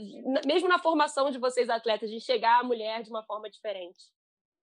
[0.44, 3.98] mesmo na formação de vocês atletas, de chegar à mulher de uma forma diferente.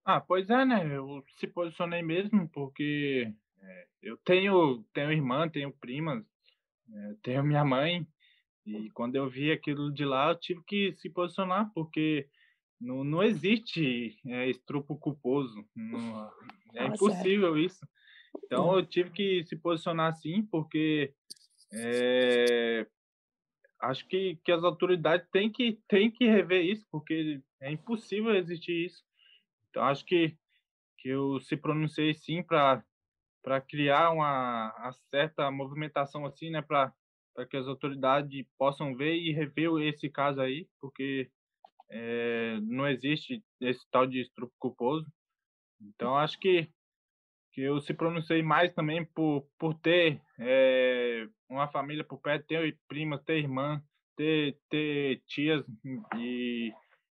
[0.04, 0.86] Ah, pois é, né?
[0.86, 6.24] Eu se posicionei mesmo porque é, eu tenho tenho irmã, tenho primas,
[6.94, 8.06] é, tenho minha mãe
[8.66, 12.28] e quando eu vi aquilo de lá, eu tive que se posicionar, porque
[12.82, 15.64] não, não existe é, estrupo culposo.
[15.76, 16.32] Não,
[16.74, 17.88] é impossível isso.
[18.44, 21.14] Então, eu tive que se posicionar assim, porque
[21.74, 22.88] é,
[23.80, 28.86] acho que, que as autoridades têm que, têm que rever isso, porque é impossível existir
[28.86, 29.04] isso.
[29.70, 30.36] Então, acho que,
[30.98, 32.84] que eu se pronunciei sim para
[33.68, 36.94] criar uma, uma certa movimentação assim, né, para
[37.36, 41.30] para que as autoridades possam ver e rever esse caso aí, porque
[41.90, 45.06] é, não existe esse tal de estupro culposo.
[45.82, 46.70] Então, acho que,
[47.52, 52.80] que eu se pronunciei mais também por, por ter é, uma família por perto, ter
[52.88, 53.84] primas, ter irmã,
[54.16, 55.64] ter, ter tias
[56.18, 56.74] e,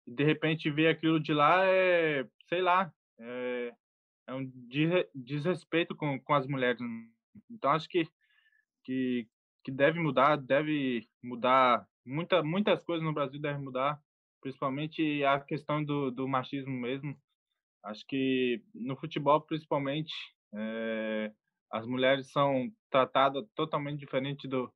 [0.07, 3.74] de repente ver aquilo de lá é, sei lá, é,
[4.26, 4.50] é um
[5.14, 6.81] desrespeito com, com as mulheres.
[7.50, 8.09] Então, acho que,
[8.85, 9.28] que,
[9.68, 14.00] que deve mudar, deve mudar, muita, muitas coisas no Brasil devem mudar,
[14.40, 17.14] principalmente a questão do, do machismo mesmo.
[17.85, 20.11] Acho que no futebol, principalmente,
[20.54, 21.31] é,
[21.70, 24.72] as mulheres são tratadas totalmente diferente do,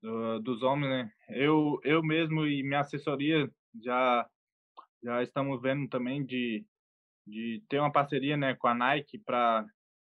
[0.00, 1.12] do, dos homens, né?
[1.30, 3.50] Eu, eu mesmo e minha assessoria
[3.82, 4.24] já
[5.02, 6.64] já estamos vendo também de,
[7.26, 9.66] de ter uma parceria né, com a Nike para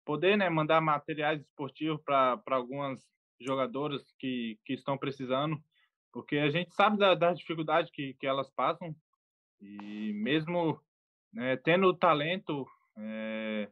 [0.04, 3.08] poder né, mandar materiais esportivos para algumas
[3.40, 5.62] jogadoras que, que estão precisando,
[6.12, 8.96] porque a gente sabe da, da dificuldade que, que elas passam
[9.62, 10.82] e mesmo
[11.34, 13.70] né, tendo o talento é,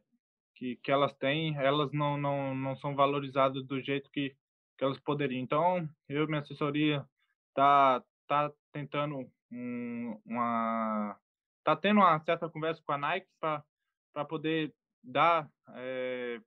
[0.56, 4.36] que, que elas têm, elas não, não, não são valorizadas do jeito que,
[4.78, 5.42] que elas poderiam.
[5.42, 7.06] Então, eu e minha assessoria
[7.54, 11.18] tá, tá tentando um, uma
[11.64, 16.40] tá tendo uma certa conversa com a Nike para poder dar é,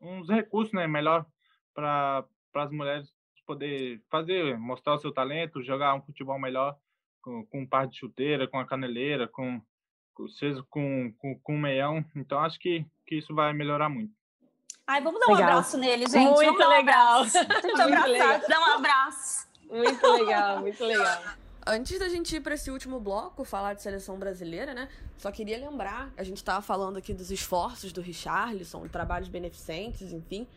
[0.00, 1.26] uns recursos né, melhor
[1.74, 3.12] para para as mulheres
[3.46, 6.76] poder fazer, mostrar o seu talento, jogar um futebol melhor
[7.20, 9.60] com, com um par de chuteira, com a caneleira, com
[10.38, 12.04] seja com, com, com meião.
[12.14, 14.12] Então, acho que, que isso vai melhorar muito.
[14.86, 15.50] Ai, vamos dar um legal.
[15.50, 16.30] abraço nele, gente.
[16.30, 17.22] Muito legal.
[17.22, 17.26] Um
[17.62, 18.40] Muito legal.
[18.48, 19.48] Dá um abraço.
[19.70, 21.22] Muito legal, muito legal.
[21.66, 24.88] Antes da gente ir para esse último bloco, falar de seleção brasileira, né?
[25.16, 30.48] Só queria lembrar, a gente estava falando aqui dos esforços do Richarlison, trabalhos beneficentes, enfim,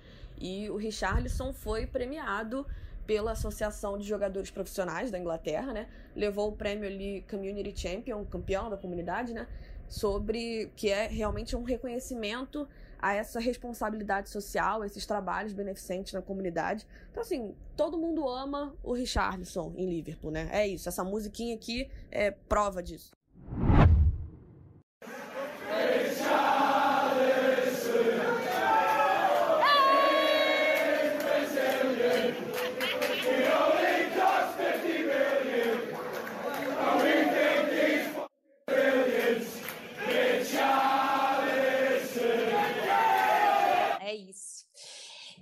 [0.43, 2.67] e o Richarlison foi premiado
[3.07, 5.87] pela Associação de Jogadores Profissionais da Inglaterra, né?
[6.13, 9.47] Levou o prêmio ali Community Champion, campeão da comunidade, né?
[9.87, 12.67] Sobre que é realmente um reconhecimento
[12.99, 16.85] a essa responsabilidade social, esses trabalhos beneficentes na comunidade.
[17.09, 20.49] Então, assim, todo mundo ama o Richarlison em Liverpool, né?
[20.51, 20.89] É isso.
[20.89, 23.11] Essa musiquinha aqui é prova disso.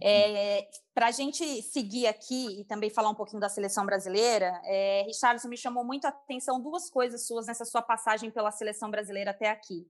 [0.01, 5.03] É, Para a gente seguir aqui e também falar um pouquinho da seleção brasileira, é,
[5.05, 9.31] Richardson me chamou muito a atenção duas coisas suas nessa sua passagem pela seleção brasileira
[9.31, 9.87] até aqui.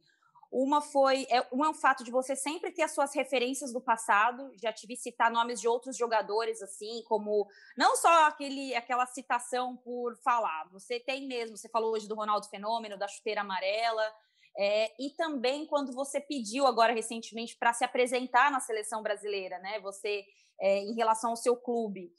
[0.52, 3.80] Uma foi é, um é o fato de você sempre ter as suas referências do
[3.80, 4.52] passado.
[4.58, 7.47] Já te vi citar nomes de outros jogadores, assim, como
[7.78, 10.67] não só aquele, aquela citação por falar.
[10.74, 14.04] Você tem mesmo, você falou hoje do Ronaldo Fenômeno, da chuteira amarela.
[14.58, 19.80] É, e também quando você pediu agora recentemente para se apresentar na seleção brasileira, né?
[19.80, 20.26] Você
[20.60, 22.12] é, em relação ao seu clube.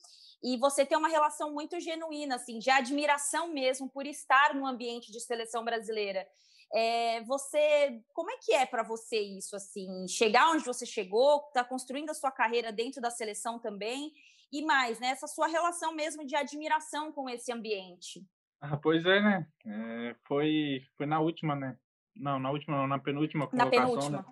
[0.43, 5.13] E você tem uma relação muito genuína, assim, de admiração mesmo por estar no ambiente
[5.13, 6.27] de seleção brasileira.
[6.75, 11.63] É, você, como é que é para você isso, assim, chegar onde você chegou, está
[11.63, 14.13] construindo a sua carreira dentro da seleção também,
[14.51, 18.27] e mais, né, essa sua relação mesmo de admiração com esse ambiente?
[18.61, 19.47] Ah, pois é, né?
[19.67, 21.77] É, foi, foi na última, né?
[22.15, 24.25] Não, na última não, na penúltima na penúltima.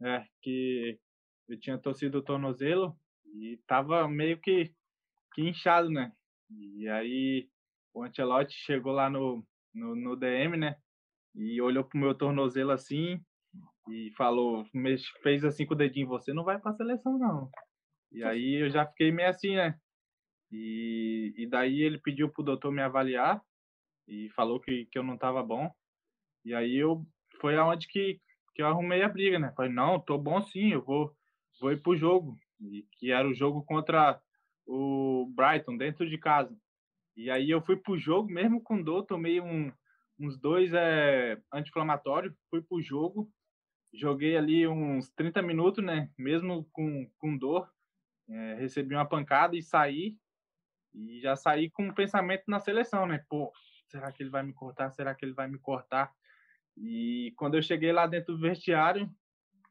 [0.00, 0.16] né?
[0.16, 0.98] É, que
[1.48, 2.96] eu tinha torcido o tornozelo
[3.34, 4.72] e tava meio que,
[5.34, 6.12] que inchado, né?
[6.50, 7.48] E aí
[7.92, 10.76] o Ancelotti chegou lá no, no, no DM, né?
[11.34, 13.20] E olhou pro meu tornozelo assim
[13.88, 14.66] e falou,
[15.22, 17.50] fez assim com o dedinho, você não vai pra seleção, não.
[18.12, 19.78] E aí eu já fiquei meio assim, né?
[20.50, 23.42] E, e daí ele pediu pro doutor me avaliar
[24.06, 25.70] e falou que, que eu não tava bom.
[26.44, 27.06] E aí eu
[27.40, 28.20] foi aonde que,
[28.54, 29.52] que eu arrumei a briga, né?
[29.56, 31.14] Falei, não, tô bom sim, eu vou,
[31.60, 32.38] vou ir pro jogo.
[32.60, 34.20] E, que era o jogo contra
[34.66, 36.56] o Brighton, dentro de casa.
[37.16, 39.72] E aí eu fui pro jogo, mesmo com dor, tomei um,
[40.18, 43.30] uns dois é, anti-inflamatórios, fui pro jogo,
[43.92, 46.10] joguei ali uns 30 minutos, né?
[46.18, 47.68] Mesmo com, com dor,
[48.28, 50.16] é, recebi uma pancada e saí.
[50.94, 53.24] E já saí com um pensamento na seleção, né?
[53.28, 53.52] Pô,
[53.88, 54.90] será que ele vai me cortar?
[54.90, 56.12] Será que ele vai me cortar?
[56.76, 59.10] E quando eu cheguei lá dentro do vestiário,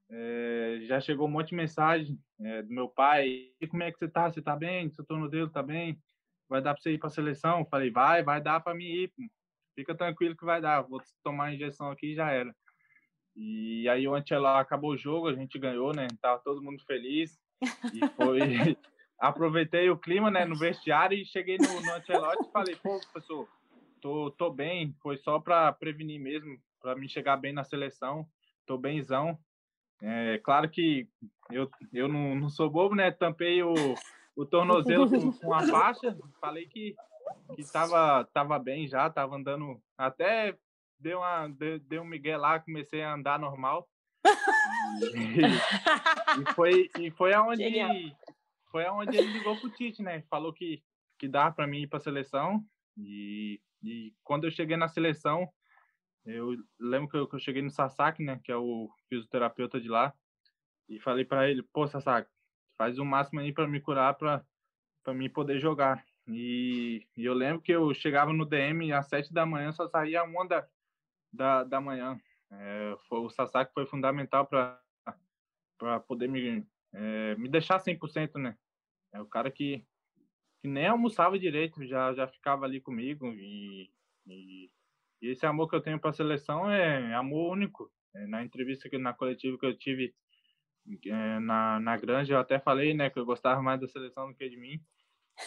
[0.09, 3.51] é, já chegou um monte de mensagem é, do meu pai.
[3.59, 4.29] E como é que você tá?
[4.29, 4.89] Você tá bem?
[4.91, 6.01] Seu tornozelo tá bem?
[6.49, 7.65] Vai dar para você ir para a seleção?
[7.65, 9.11] falei, vai, vai dar para mim ir.
[9.75, 10.81] Fica tranquilo que vai dar.
[10.81, 12.53] Vou tomar a injeção aqui e já era.
[13.35, 16.07] E aí o Ancelotti acabou o jogo, a gente ganhou, né?
[16.21, 17.37] Tava todo mundo feliz.
[17.93, 18.39] E foi
[19.19, 23.47] aproveitei o clima, né, no vestiário e cheguei no, no Ancelotti e falei, pô, professor,
[24.01, 28.27] tô, tô bem, foi só para prevenir mesmo, para me chegar bem na seleção.
[28.65, 29.37] Tô bemzão.
[30.01, 31.07] É claro que
[31.49, 33.11] eu, eu não, não sou bobo, né?
[33.11, 33.73] Tampei o,
[34.35, 36.17] o tornozelo com, com a faixa.
[36.39, 36.95] Falei que
[37.55, 40.57] que tava, tava bem já, tava andando até
[40.99, 43.87] deu uma deu, deu um migué lá, comecei a andar normal.
[45.13, 47.91] e, e, foi e foi aonde Genial.
[48.71, 50.23] foi aonde ele ligou pro Tite, né?
[50.29, 50.83] Falou que
[51.17, 52.63] que dá para mim ir para seleção
[52.97, 55.51] e, e quando eu cheguei na seleção
[56.25, 59.87] eu lembro que eu, que eu cheguei no Sasaki, né, que é o fisioterapeuta de
[59.87, 60.13] lá,
[60.89, 62.29] e falei para ele, pô, Sasaki,
[62.77, 64.45] faz o máximo aí para me curar, para
[65.03, 66.05] para mim poder jogar.
[66.27, 70.21] E, e, eu lembro que eu chegava no DM às sete da manhã, só saía
[70.21, 70.67] uma da,
[71.31, 72.19] da, da manhã.
[72.51, 78.57] É, foi, o Sasaki foi fundamental para poder me, é, me deixar 100%, né?
[79.13, 79.85] É o cara que,
[80.67, 83.89] que nem almoçava direito, já, já ficava ali comigo e,
[84.27, 84.69] e
[85.21, 87.91] e esse amor que eu tenho para a seleção é amor único.
[88.15, 90.13] É, na entrevista que na coletiva que eu tive
[91.05, 94.35] é, na, na Granja, eu até falei, né, que eu gostava mais da seleção do
[94.35, 94.79] que de mim.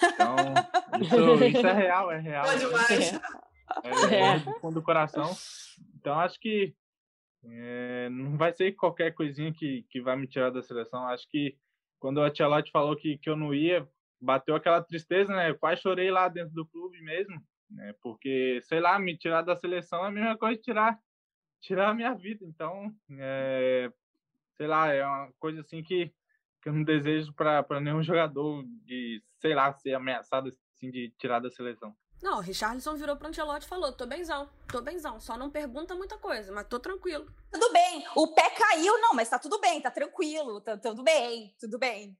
[0.03, 0.37] Então,
[1.01, 2.45] isso, isso é real, é real.
[2.45, 3.15] Pode mais.
[3.85, 4.39] É, é, é.
[4.39, 5.31] do fundo do coração.
[5.97, 6.75] Então, acho que
[7.45, 11.07] é, não vai ser qualquer coisinha que, que vai me tirar da seleção.
[11.07, 11.57] Acho que
[11.99, 13.89] quando o Ancelotti falou que, que eu não ia,
[14.21, 15.51] bateu aquela tristeza, né?
[15.51, 17.41] Eu quase chorei lá dentro do clube mesmo
[17.71, 17.95] né?
[18.03, 20.99] Porque, sei lá, me tirar da seleção é a mesma coisa de tirar,
[21.61, 22.45] tirar a minha vida.
[22.45, 23.91] Então, é,
[24.57, 26.13] sei lá, é uma coisa assim que,
[26.63, 31.41] que eu não desejo para nenhum jogador de, sei lá, ser ameaçado assim de tirar
[31.41, 31.95] da seleção.
[32.23, 35.95] Não, o Richarlison virou pro Ancelotti e falou: tô benzão, tô benzão, só não pergunta
[35.95, 37.27] muita coisa, mas tô tranquilo.
[37.51, 41.55] Tudo bem, o pé caiu, não, mas tá tudo bem, tá tranquilo, tá tudo bem,
[41.59, 42.15] tudo bem.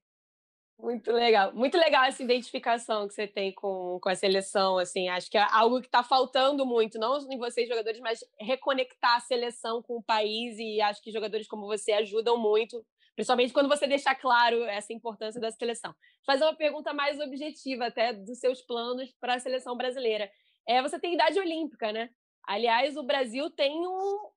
[0.77, 5.29] Muito legal, muito legal essa identificação que você tem com, com a seleção, assim, acho
[5.29, 9.83] que é algo que está faltando muito, não em vocês jogadores, mas reconectar a seleção
[9.83, 12.83] com o país e acho que jogadores como você ajudam muito,
[13.15, 15.93] principalmente quando você deixa claro essa importância da seleção.
[16.25, 20.31] Fazer uma pergunta mais objetiva até dos seus planos para a seleção brasileira.
[20.67, 22.09] É, você tem idade olímpica, né?
[22.43, 24.31] Aliás, o Brasil tem um,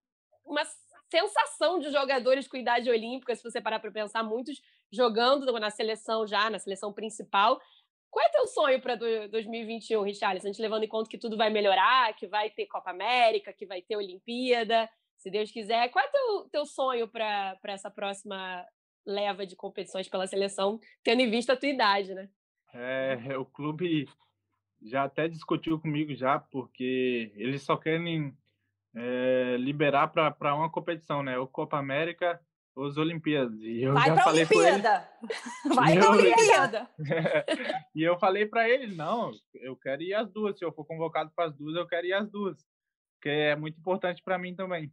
[0.44, 0.62] uma
[1.10, 4.60] sensação de jogadores com idade olímpica, se você parar para pensar, muitos
[4.94, 7.60] jogando na seleção já, na seleção principal.
[8.10, 10.46] Qual é teu sonho para 2021, Richarlison?
[10.46, 13.66] A gente levando em conta que tudo vai melhorar, que vai ter Copa América, que
[13.66, 15.88] vai ter Olimpíada, se Deus quiser.
[15.88, 18.64] Qual é teu, teu sonho para essa próxima
[19.04, 22.28] leva de competições pela seleção, tendo em vista a tua idade, né?
[22.72, 24.08] É, o clube
[24.82, 28.36] já até discutiu comigo já, porque eles só querem
[28.94, 31.38] é, liberar para uma competição, né?
[31.38, 32.40] O Copa América
[32.76, 33.60] os Olimpíadas.
[33.60, 35.08] E eu Vai já pra falei Olimpíada!
[35.22, 35.30] Ele,
[35.74, 36.90] Vai pra Olimpíada!
[37.94, 40.58] e eu falei para ele, não, eu quero ir às duas.
[40.58, 42.66] Se eu for convocado para as duas, eu quero ir às duas.
[43.16, 44.92] Porque é muito importante para mim também.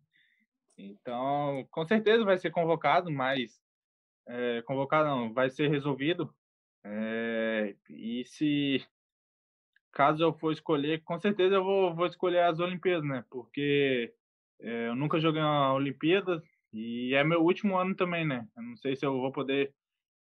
[0.78, 3.60] Então, com certeza vai ser convocado, mas
[4.28, 6.34] é, convocado não, vai ser resolvido.
[6.84, 8.86] É, e se
[9.92, 13.26] caso eu for escolher, com certeza eu vou, vou escolher as Olimpíadas, né?
[13.30, 14.14] Porque
[14.60, 16.42] é, eu nunca joguei uma Olimpíada,
[16.74, 18.48] e é meu último ano também, né?
[18.56, 19.74] Eu não sei se eu vou poder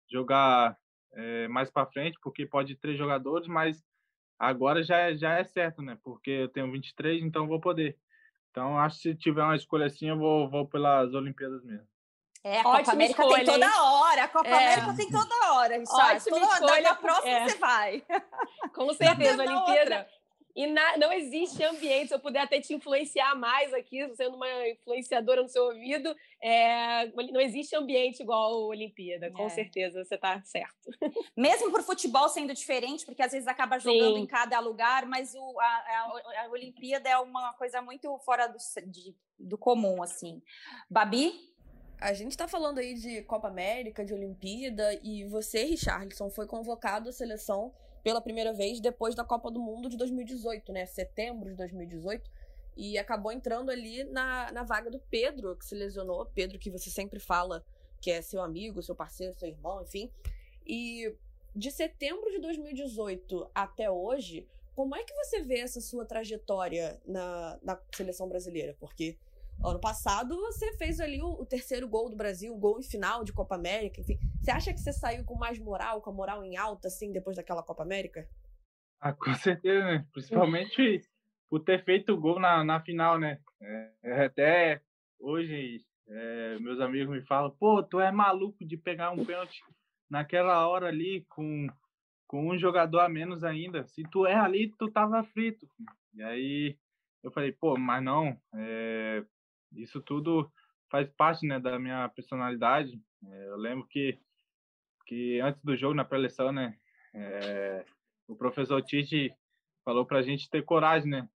[0.10, 0.78] jogar
[1.14, 3.84] é, mais para frente, porque pode três jogadores, mas
[4.38, 5.98] agora já é, já é certo, né?
[6.04, 7.98] Porque eu tenho 23, então vou poder.
[8.50, 11.88] Então, acho que se tiver uma escolha assim, eu vou, vou pelas Olimpíadas mesmo.
[12.44, 13.72] É, a Copa Ótima América escolha, tem toda hein?
[13.80, 14.24] hora.
[14.24, 14.74] A Copa é.
[14.74, 16.16] América tem toda hora, Richard.
[16.16, 16.72] Ótima toda escolha.
[16.72, 17.48] Hora, na próxima é.
[17.48, 18.04] você vai.
[18.74, 20.08] Com certeza, Olimpíada.
[20.56, 24.70] E na, não existe ambiente, se eu puder até te influenciar mais aqui, sendo uma
[24.70, 29.50] influenciadora no seu ouvido, é, não existe ambiente igual a Olimpíada, com é.
[29.50, 30.90] certeza você está certo.
[31.36, 34.22] Mesmo por futebol sendo diferente, porque às vezes acaba jogando Sim.
[34.22, 38.58] em cada lugar, mas o, a, a, a, Olimpíada é uma coisa muito fora do,
[38.88, 40.42] de, do comum, assim.
[40.90, 41.50] Babi?
[42.00, 47.10] A gente está falando aí de Copa América, de Olimpíada, e você, Richarlison, foi convocado
[47.10, 47.72] à seleção
[48.04, 50.86] pela primeira vez depois da Copa do Mundo de 2018, né?
[50.86, 52.30] Setembro de 2018.
[52.76, 56.26] E acabou entrando ali na, na vaga do Pedro, que se lesionou.
[56.26, 57.64] Pedro, que você sempre fala
[58.00, 60.10] que é seu amigo, seu parceiro, seu irmão, enfim.
[60.66, 61.14] E
[61.56, 67.60] de setembro de 2018 até hoje, como é que você vê essa sua trajetória na,
[67.62, 68.76] na seleção brasileira?
[68.80, 69.18] Porque
[69.64, 73.24] Ano passado você fez ali o, o, terceiro gol do Brasil, o gol em final
[73.24, 74.18] de Copa América, enfim.
[74.42, 77.38] Você acha que você saiu com mais moral, com a moral em alta, assim, depois
[77.38, 78.28] daquela Copa América?
[79.00, 80.08] Ah, com certeza, né?
[80.12, 81.02] Principalmente
[81.50, 83.40] por ter feito o gol na, na final, né?
[83.62, 84.82] É, é até
[85.20, 89.62] hoje é, meus amigos me falam, pô, tu é maluco de pegar um pênalti
[90.10, 91.68] naquela hora ali com,
[92.28, 93.86] com um jogador a menos ainda.
[93.86, 95.68] Se tu é ali, tu tava frito.
[96.14, 96.78] E aí
[97.24, 99.24] eu falei, pô, mas não, é,
[99.74, 100.52] isso tudo
[100.90, 103.02] faz parte né, da minha personalidade.
[103.26, 104.20] É, eu lembro que,
[105.06, 106.76] que antes do jogo, na pré-eleção, né,
[107.14, 107.86] é,
[108.28, 109.34] o professor Tite
[109.84, 111.30] falou para a gente ter coragem, né?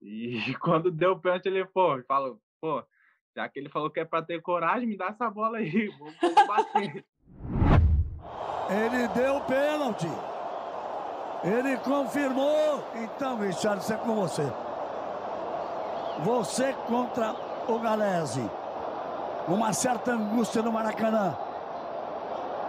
[0.00, 2.84] E quando deu o pênalti, ele pô, falou, pô,
[3.34, 6.10] já que ele falou que é para ter coragem, me dá essa bola aí, vou,
[6.10, 7.04] vou bater.
[8.68, 10.08] Ele deu pênalti.
[11.44, 12.82] Ele confirmou.
[12.94, 14.42] Então, Richard, isso é com você.
[16.24, 17.34] Você contra
[17.68, 18.50] o Galese.
[19.48, 21.36] Uma certa angústia no Maracanã.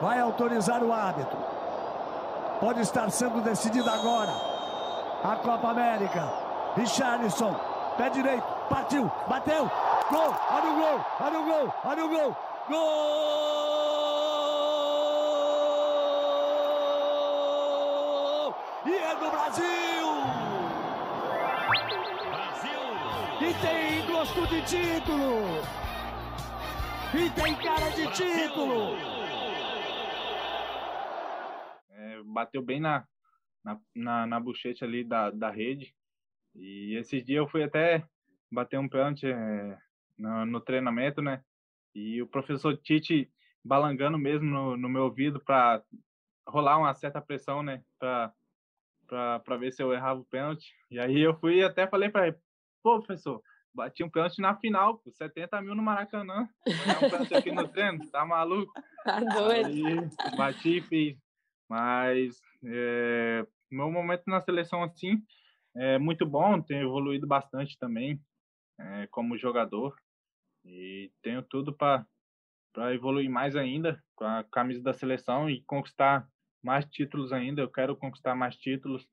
[0.02, 1.38] Vai autorizar o árbitro.
[2.60, 4.32] Pode estar sendo decidida agora.
[5.24, 6.28] A Copa América.
[6.76, 7.56] Richarlison.
[7.98, 8.46] Pé direito.
[8.70, 9.12] Partiu.
[9.28, 9.70] Bateu.
[10.12, 10.34] Gol.
[10.52, 11.00] Olha o gol.
[11.20, 11.74] Olha o gol.
[11.84, 12.36] Olha o gol.
[12.70, 12.78] Gol!
[18.86, 20.07] E é do Brasil!
[23.48, 25.62] E tem gosto de título!
[27.16, 28.98] E tem cara de título!
[31.92, 33.08] É, bateu bem na,
[33.64, 35.96] na, na, na bochecha ali da, da rede.
[36.54, 38.04] E esses dias eu fui até
[38.52, 39.78] bater um pênalti é,
[40.18, 41.42] no, no, treinamento, né?
[41.96, 43.32] E o professor Tite
[43.64, 45.82] balangando mesmo no, no meu ouvido para
[46.46, 47.82] rolar uma certa pressão, né?
[47.98, 50.76] Para ver se eu errava o pênalti.
[50.92, 52.36] E aí eu fui até falei para
[52.88, 56.48] Pô, professor, bati um pênalti na final, pô, 70 mil no Maracanã.
[56.66, 58.72] um pênalti aqui no treino, tá maluco?
[59.04, 59.68] Tá doido.
[59.68, 61.18] Aí, bati e fiz.
[61.68, 65.22] Mas é, meu momento na seleção, assim,
[65.76, 68.22] é muito bom, tenho evoluído bastante também
[68.80, 69.94] é, como jogador
[70.64, 72.06] e tenho tudo para
[72.94, 76.26] evoluir mais ainda com a camisa da seleção e conquistar
[76.64, 77.62] mais títulos ainda.
[77.62, 79.06] Eu quero conquistar mais títulos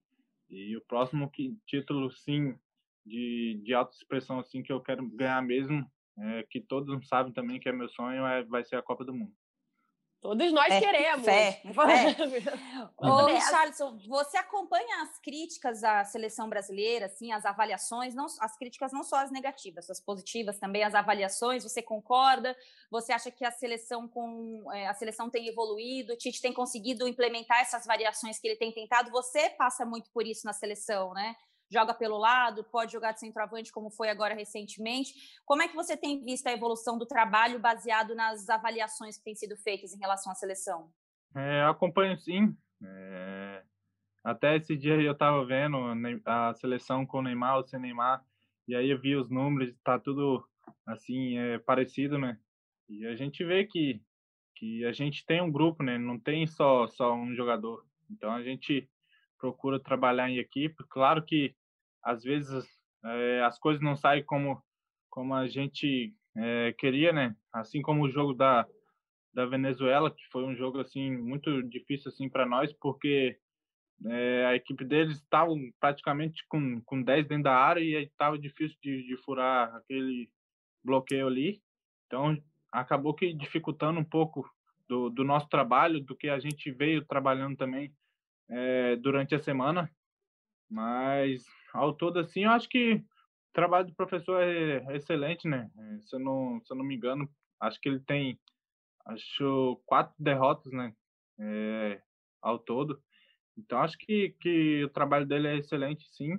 [0.49, 2.57] e o próximo que, título, sim,
[3.05, 5.85] de, de alta expressão assim que eu quero ganhar mesmo,
[6.19, 9.15] é, que todos sabem também que é meu sonho, é, vai ser a Copa do
[9.15, 9.33] Mundo.
[10.25, 11.23] Todos nós é, queremos.
[11.23, 11.69] Fé, fé.
[12.97, 18.91] Ô, Richardson, você acompanha as críticas à seleção brasileira, assim, as avaliações, não, as críticas
[18.91, 22.57] não só as negativas, as positivas também, as avaliações, você concorda?
[22.91, 27.07] Você acha que a seleção com é, a seleção tem evoluído, o Tite tem conseguido
[27.07, 29.11] implementar essas variações que ele tem tentado?
[29.11, 31.37] Você passa muito por isso na seleção, né?
[31.75, 35.13] Joga pelo lado, pode jogar de centroavante, como foi agora recentemente.
[35.45, 39.35] Como é que você tem visto a evolução do trabalho baseado nas avaliações que têm
[39.35, 40.89] sido feitas em relação à seleção?
[41.35, 42.57] É, acompanho sim.
[42.83, 43.63] É...
[44.23, 45.77] Até esse dia eu estava vendo
[46.25, 48.25] a seleção com o Neymar sem Neymar,
[48.67, 50.49] e aí eu vi os números, está tudo
[50.87, 52.39] assim, é, parecido, né?
[52.89, 54.01] E a gente vê que,
[54.57, 55.99] que a gente tem um grupo, né?
[55.99, 57.85] Não tem só, só um jogador.
[58.11, 58.89] Então a gente
[59.39, 60.83] procura trabalhar em equipe.
[60.89, 61.55] Claro que
[62.05, 62.65] às vezes
[63.05, 64.63] é, as coisas não saem como
[65.11, 67.37] como a gente é, queria, né?
[67.53, 68.67] Assim como o jogo da
[69.33, 73.37] da Venezuela, que foi um jogo assim muito difícil assim para nós, porque
[74.07, 75.51] é, a equipe deles estava
[75.81, 80.31] praticamente com com 10 dentro da área e estava difícil de, de furar aquele
[80.85, 81.61] bloqueio ali.
[82.07, 82.37] Então
[82.71, 84.49] acabou que dificultando um pouco
[84.89, 87.93] do, do nosso trabalho, do que a gente veio trabalhando também
[88.51, 89.91] é, durante a semana.
[90.69, 91.45] Mas,
[91.75, 95.69] ao todo, assim, eu acho que o trabalho do professor é excelente, né?
[95.77, 97.29] Eh, se eu não, se eu não me engano,
[97.61, 98.39] acho que ele tem,
[99.05, 100.95] acho, quatro derrotas, né?
[101.41, 102.01] É,
[102.41, 103.03] ao todo.
[103.59, 106.39] Então, acho que, que o trabalho dele é excelente, sim.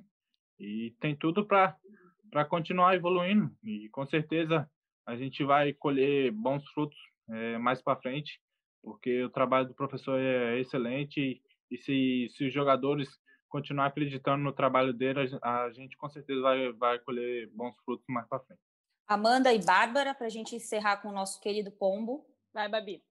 [0.57, 3.53] E tem tudo para continuar evoluindo.
[3.61, 4.69] E, com certeza,
[5.05, 6.97] a gente vai colher bons frutos
[7.29, 8.39] é, mais para frente,
[8.81, 13.09] porque o trabalho do professor é excelente e se, se os jogadores
[13.49, 18.27] continuar acreditando no trabalho dele, a gente com certeza vai, vai colher bons frutos mais
[18.27, 18.61] para frente.
[19.07, 22.25] Amanda e Bárbara, para a gente encerrar com o nosso querido Pombo.
[22.53, 23.03] Vai, Babi.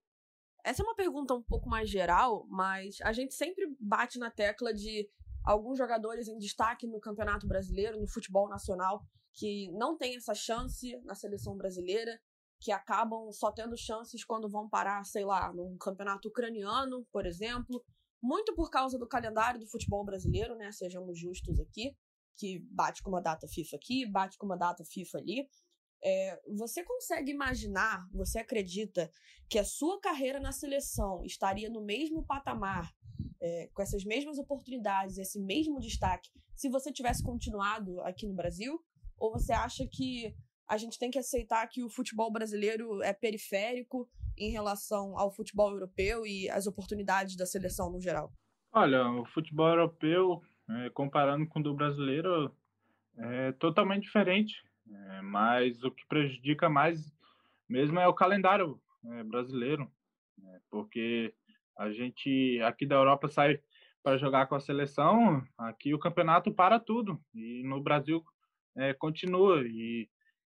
[0.63, 4.73] Essa é uma pergunta um pouco mais geral, mas a gente sempre bate na tecla
[4.73, 5.07] de
[5.43, 10.99] alguns jogadores em destaque no Campeonato Brasileiro, no futebol nacional, que não tem essa chance
[11.03, 12.19] na seleção brasileira,
[12.59, 17.83] que acabam só tendo chances quando vão parar, sei lá, num campeonato ucraniano, por exemplo,
[18.25, 20.71] muito por causa do calendário do futebol brasileiro, né?
[20.71, 21.95] Sejamos justos aqui,
[22.35, 25.47] que bate com uma data FIFA aqui, bate com uma data FIFA ali.
[26.03, 29.11] É, você consegue imaginar, você acredita
[29.47, 32.91] que a sua carreira na seleção estaria no mesmo patamar,
[33.39, 38.79] é, com essas mesmas oportunidades, esse mesmo destaque, se você tivesse continuado aqui no Brasil?
[39.17, 40.35] Ou você acha que
[40.67, 45.71] a gente tem que aceitar que o futebol brasileiro é periférico em relação ao futebol
[45.71, 48.31] europeu e as oportunidades da seleção no geral?
[48.71, 52.53] Olha, o futebol europeu, é, comparando com o do brasileiro,
[53.17, 54.63] é totalmente diferente.
[54.91, 57.11] É, mas o que prejudica mais
[57.67, 59.91] mesmo é o calendário é, brasileiro,
[60.37, 60.59] né?
[60.69, 61.33] porque
[61.77, 63.59] a gente aqui da Europa sai
[64.03, 68.23] para jogar com a seleção, aqui o campeonato para tudo e no Brasil
[68.75, 70.07] é, continua e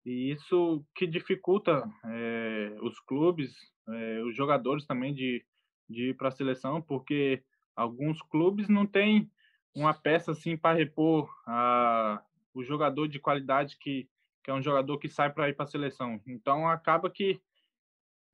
[0.05, 3.55] e isso que dificulta é, os clubes,
[3.89, 5.43] é, os jogadores também de,
[5.89, 7.43] de ir para a seleção, porque
[7.75, 9.29] alguns clubes não têm
[9.73, 14.07] uma peça assim para repor a, o jogador de qualidade que,
[14.43, 16.21] que é um jogador que sai para ir para a seleção.
[16.27, 17.41] Então acaba que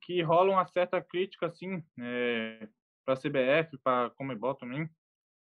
[0.02, 2.68] que rola uma certa crítica assim é,
[3.04, 4.90] para a CBF, para a Comebol também,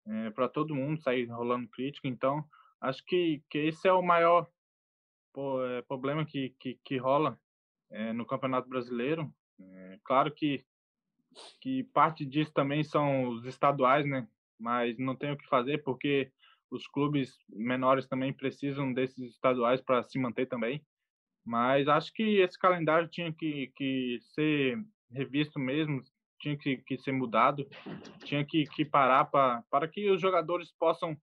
[0.07, 2.07] é, para todo mundo sair rolando crítica.
[2.07, 2.43] Então
[2.80, 4.49] acho que, que esse é o maior
[5.88, 7.39] problema que, que, que rola
[7.89, 9.33] é, no Campeonato Brasileiro.
[9.59, 10.65] É, claro que,
[11.61, 14.27] que parte disso também são os estaduais, né?
[14.59, 16.31] Mas não tem o que fazer porque
[16.71, 20.83] os clubes menores também precisam desses estaduais para se manter também.
[21.45, 26.01] Mas acho que esse calendário tinha que, que ser revisto mesmo,
[26.39, 27.67] tinha que, que ser mudado,
[28.23, 31.15] tinha que, que parar pra, para que os jogadores possam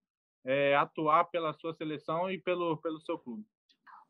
[0.44, 3.44] é, atuar pela sua seleção e pelo, pelo seu clube.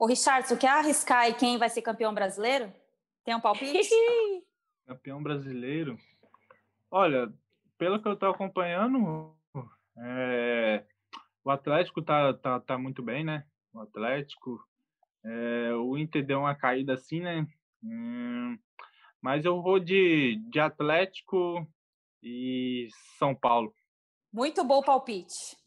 [0.00, 2.72] O Richardson, quer arriscar aí quem vai ser campeão brasileiro?
[3.22, 3.90] Tem um palpite?
[4.88, 5.98] campeão brasileiro?
[6.90, 7.30] Olha,
[7.76, 9.36] pelo que eu estou acompanhando,
[9.98, 10.82] é,
[11.44, 13.44] o Atlético tá, tá, tá muito bem, né?
[13.74, 14.66] O Atlético.
[15.22, 17.46] É, o Inter deu uma caída assim, né?
[17.84, 18.58] Hum,
[19.20, 21.70] mas eu vou de, de Atlético
[22.22, 22.88] e
[23.18, 23.74] São Paulo.
[24.32, 25.59] Muito bom palpite.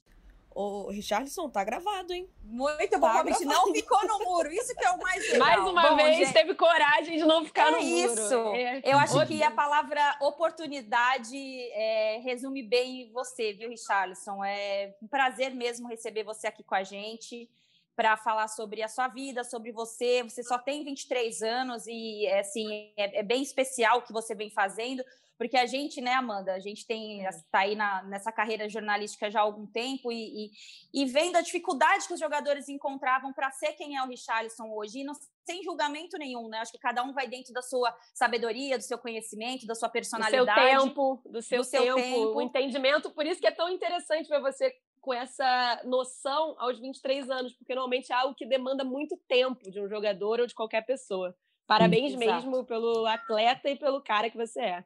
[0.56, 2.30] O Richardson tá gravado, hein?
[2.44, 4.52] Muito bom, tá não ficou no muro.
[4.52, 5.40] Isso que é o mais legal.
[5.40, 6.34] Mais uma bom, vez gente...
[6.34, 8.38] teve coragem de não ficar é no isso.
[8.38, 8.56] muro.
[8.56, 8.88] É isso.
[8.88, 11.36] Eu acho que a palavra oportunidade
[11.72, 14.44] é, resume bem você, viu, Richardson?
[14.44, 17.50] É um prazer mesmo receber você aqui com a gente
[17.96, 20.24] para falar sobre a sua vida, sobre você.
[20.24, 24.50] Você só tem 23 anos e assim é, é bem especial o que você vem
[24.50, 25.04] fazendo
[25.38, 29.40] porque a gente, né, Amanda, a gente tem está aí na, nessa carreira jornalística já
[29.40, 30.52] há algum tempo e, e,
[30.94, 35.00] e vendo a dificuldade que os jogadores encontravam para ser quem é o Richarlison hoje,
[35.00, 35.14] e não,
[35.46, 36.60] sem julgamento nenhum, né?
[36.60, 40.46] Acho que cada um vai dentro da sua sabedoria, do seu conhecimento, da sua personalidade,
[40.46, 43.12] do seu tempo, do seu, do seu tempo, tempo, o entendimento.
[43.12, 47.76] Por isso que é tão interessante ver você com essa noção aos 23 anos, porque
[47.76, 51.36] normalmente é algo que demanda muito tempo de um jogador ou de qualquer pessoa.
[51.68, 54.86] Parabéns mesmo pelo atleta e pelo cara que você é.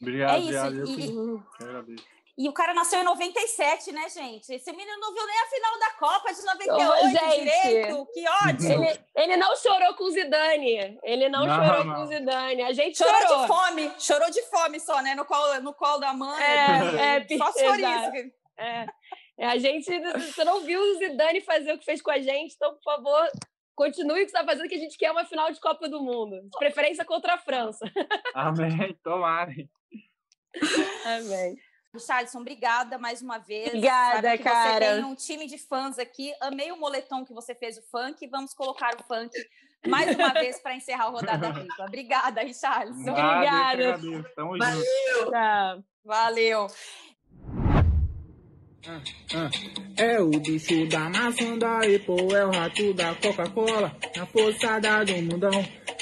[0.00, 1.44] Obrigado, é isso.
[1.60, 4.54] Obrigado, e, e o cara nasceu em 97, né, gente?
[4.54, 8.06] Esse menino não viu nem a final da Copa de 98 gente, direito.
[8.14, 8.72] Que ódio!
[8.72, 10.98] Ele, ele, não chorou com o Zidane.
[11.02, 11.94] Ele não, não chorou não.
[11.94, 12.62] com o Zidane.
[12.62, 13.20] A gente chorou.
[13.20, 13.92] Chorou de fome.
[13.98, 15.14] Chorou de fome só, né?
[15.14, 16.42] No colo, no colo da mãe.
[16.42, 18.32] É, é, só por isso.
[18.58, 18.86] É.
[19.38, 19.46] é.
[19.46, 19.84] A gente...
[19.84, 23.30] Você não viu o Zidane fazer o que fez com a gente, então, por favor,
[23.74, 26.02] continue o que você está fazendo, que a gente quer uma final de Copa do
[26.02, 26.40] Mundo.
[26.40, 27.84] De preferência contra a França.
[28.34, 28.98] Amém.
[29.04, 29.52] Tomara.
[31.04, 31.56] Amém.
[31.92, 33.68] Richardson, obrigada mais uma vez.
[33.68, 34.94] Obrigada, cara.
[34.94, 36.32] Você tem um time de fãs aqui.
[36.40, 38.26] Amei o moletom que você fez o funk.
[38.28, 39.30] Vamos colocar o funk
[39.86, 41.84] mais uma vez para encerrar o Rodada Rica.
[41.84, 43.10] Obrigada, Richardson.
[43.10, 43.98] Obrigada.
[44.36, 44.84] Tamo Valeu.
[45.18, 45.84] junto.
[46.04, 46.66] Valeu.
[48.86, 49.02] Ah,
[49.34, 49.50] ah.
[49.96, 55.12] É o bicho da maçã da Apple, é o rato da Coca-Cola, na forçada do
[55.20, 55.50] mundão,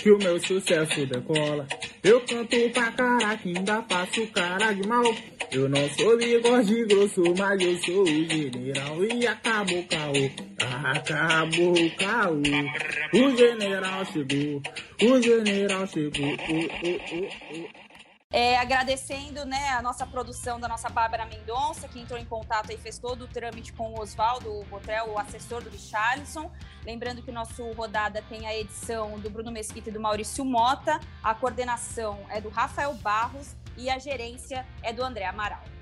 [0.09, 1.67] que o meu sucesso decola.
[2.03, 5.05] Eu canto pra caraca, ainda faço cara de mal.
[5.53, 10.31] Eu não sou bigode grosso, mas eu sou o general e acabou o caô.
[10.85, 12.41] Acabou o caô.
[13.13, 14.63] O general chegou,
[15.03, 16.37] o general chegou.
[16.49, 17.88] Oh, oh, oh,
[18.31, 22.77] é, agradecendo né, a nossa produção da nossa Bárbara Mendonça, que entrou em contato e
[22.77, 26.51] fez todo o trâmite com o Oswaldo Botrel, o assessor do Richarlison.
[26.85, 31.01] Lembrando que o nosso Rodada tem a edição do Bruno Mesquita e do Maurício Mota,
[31.23, 35.78] a coordenação é do Rafael Barros e a gerência é do André Amaral.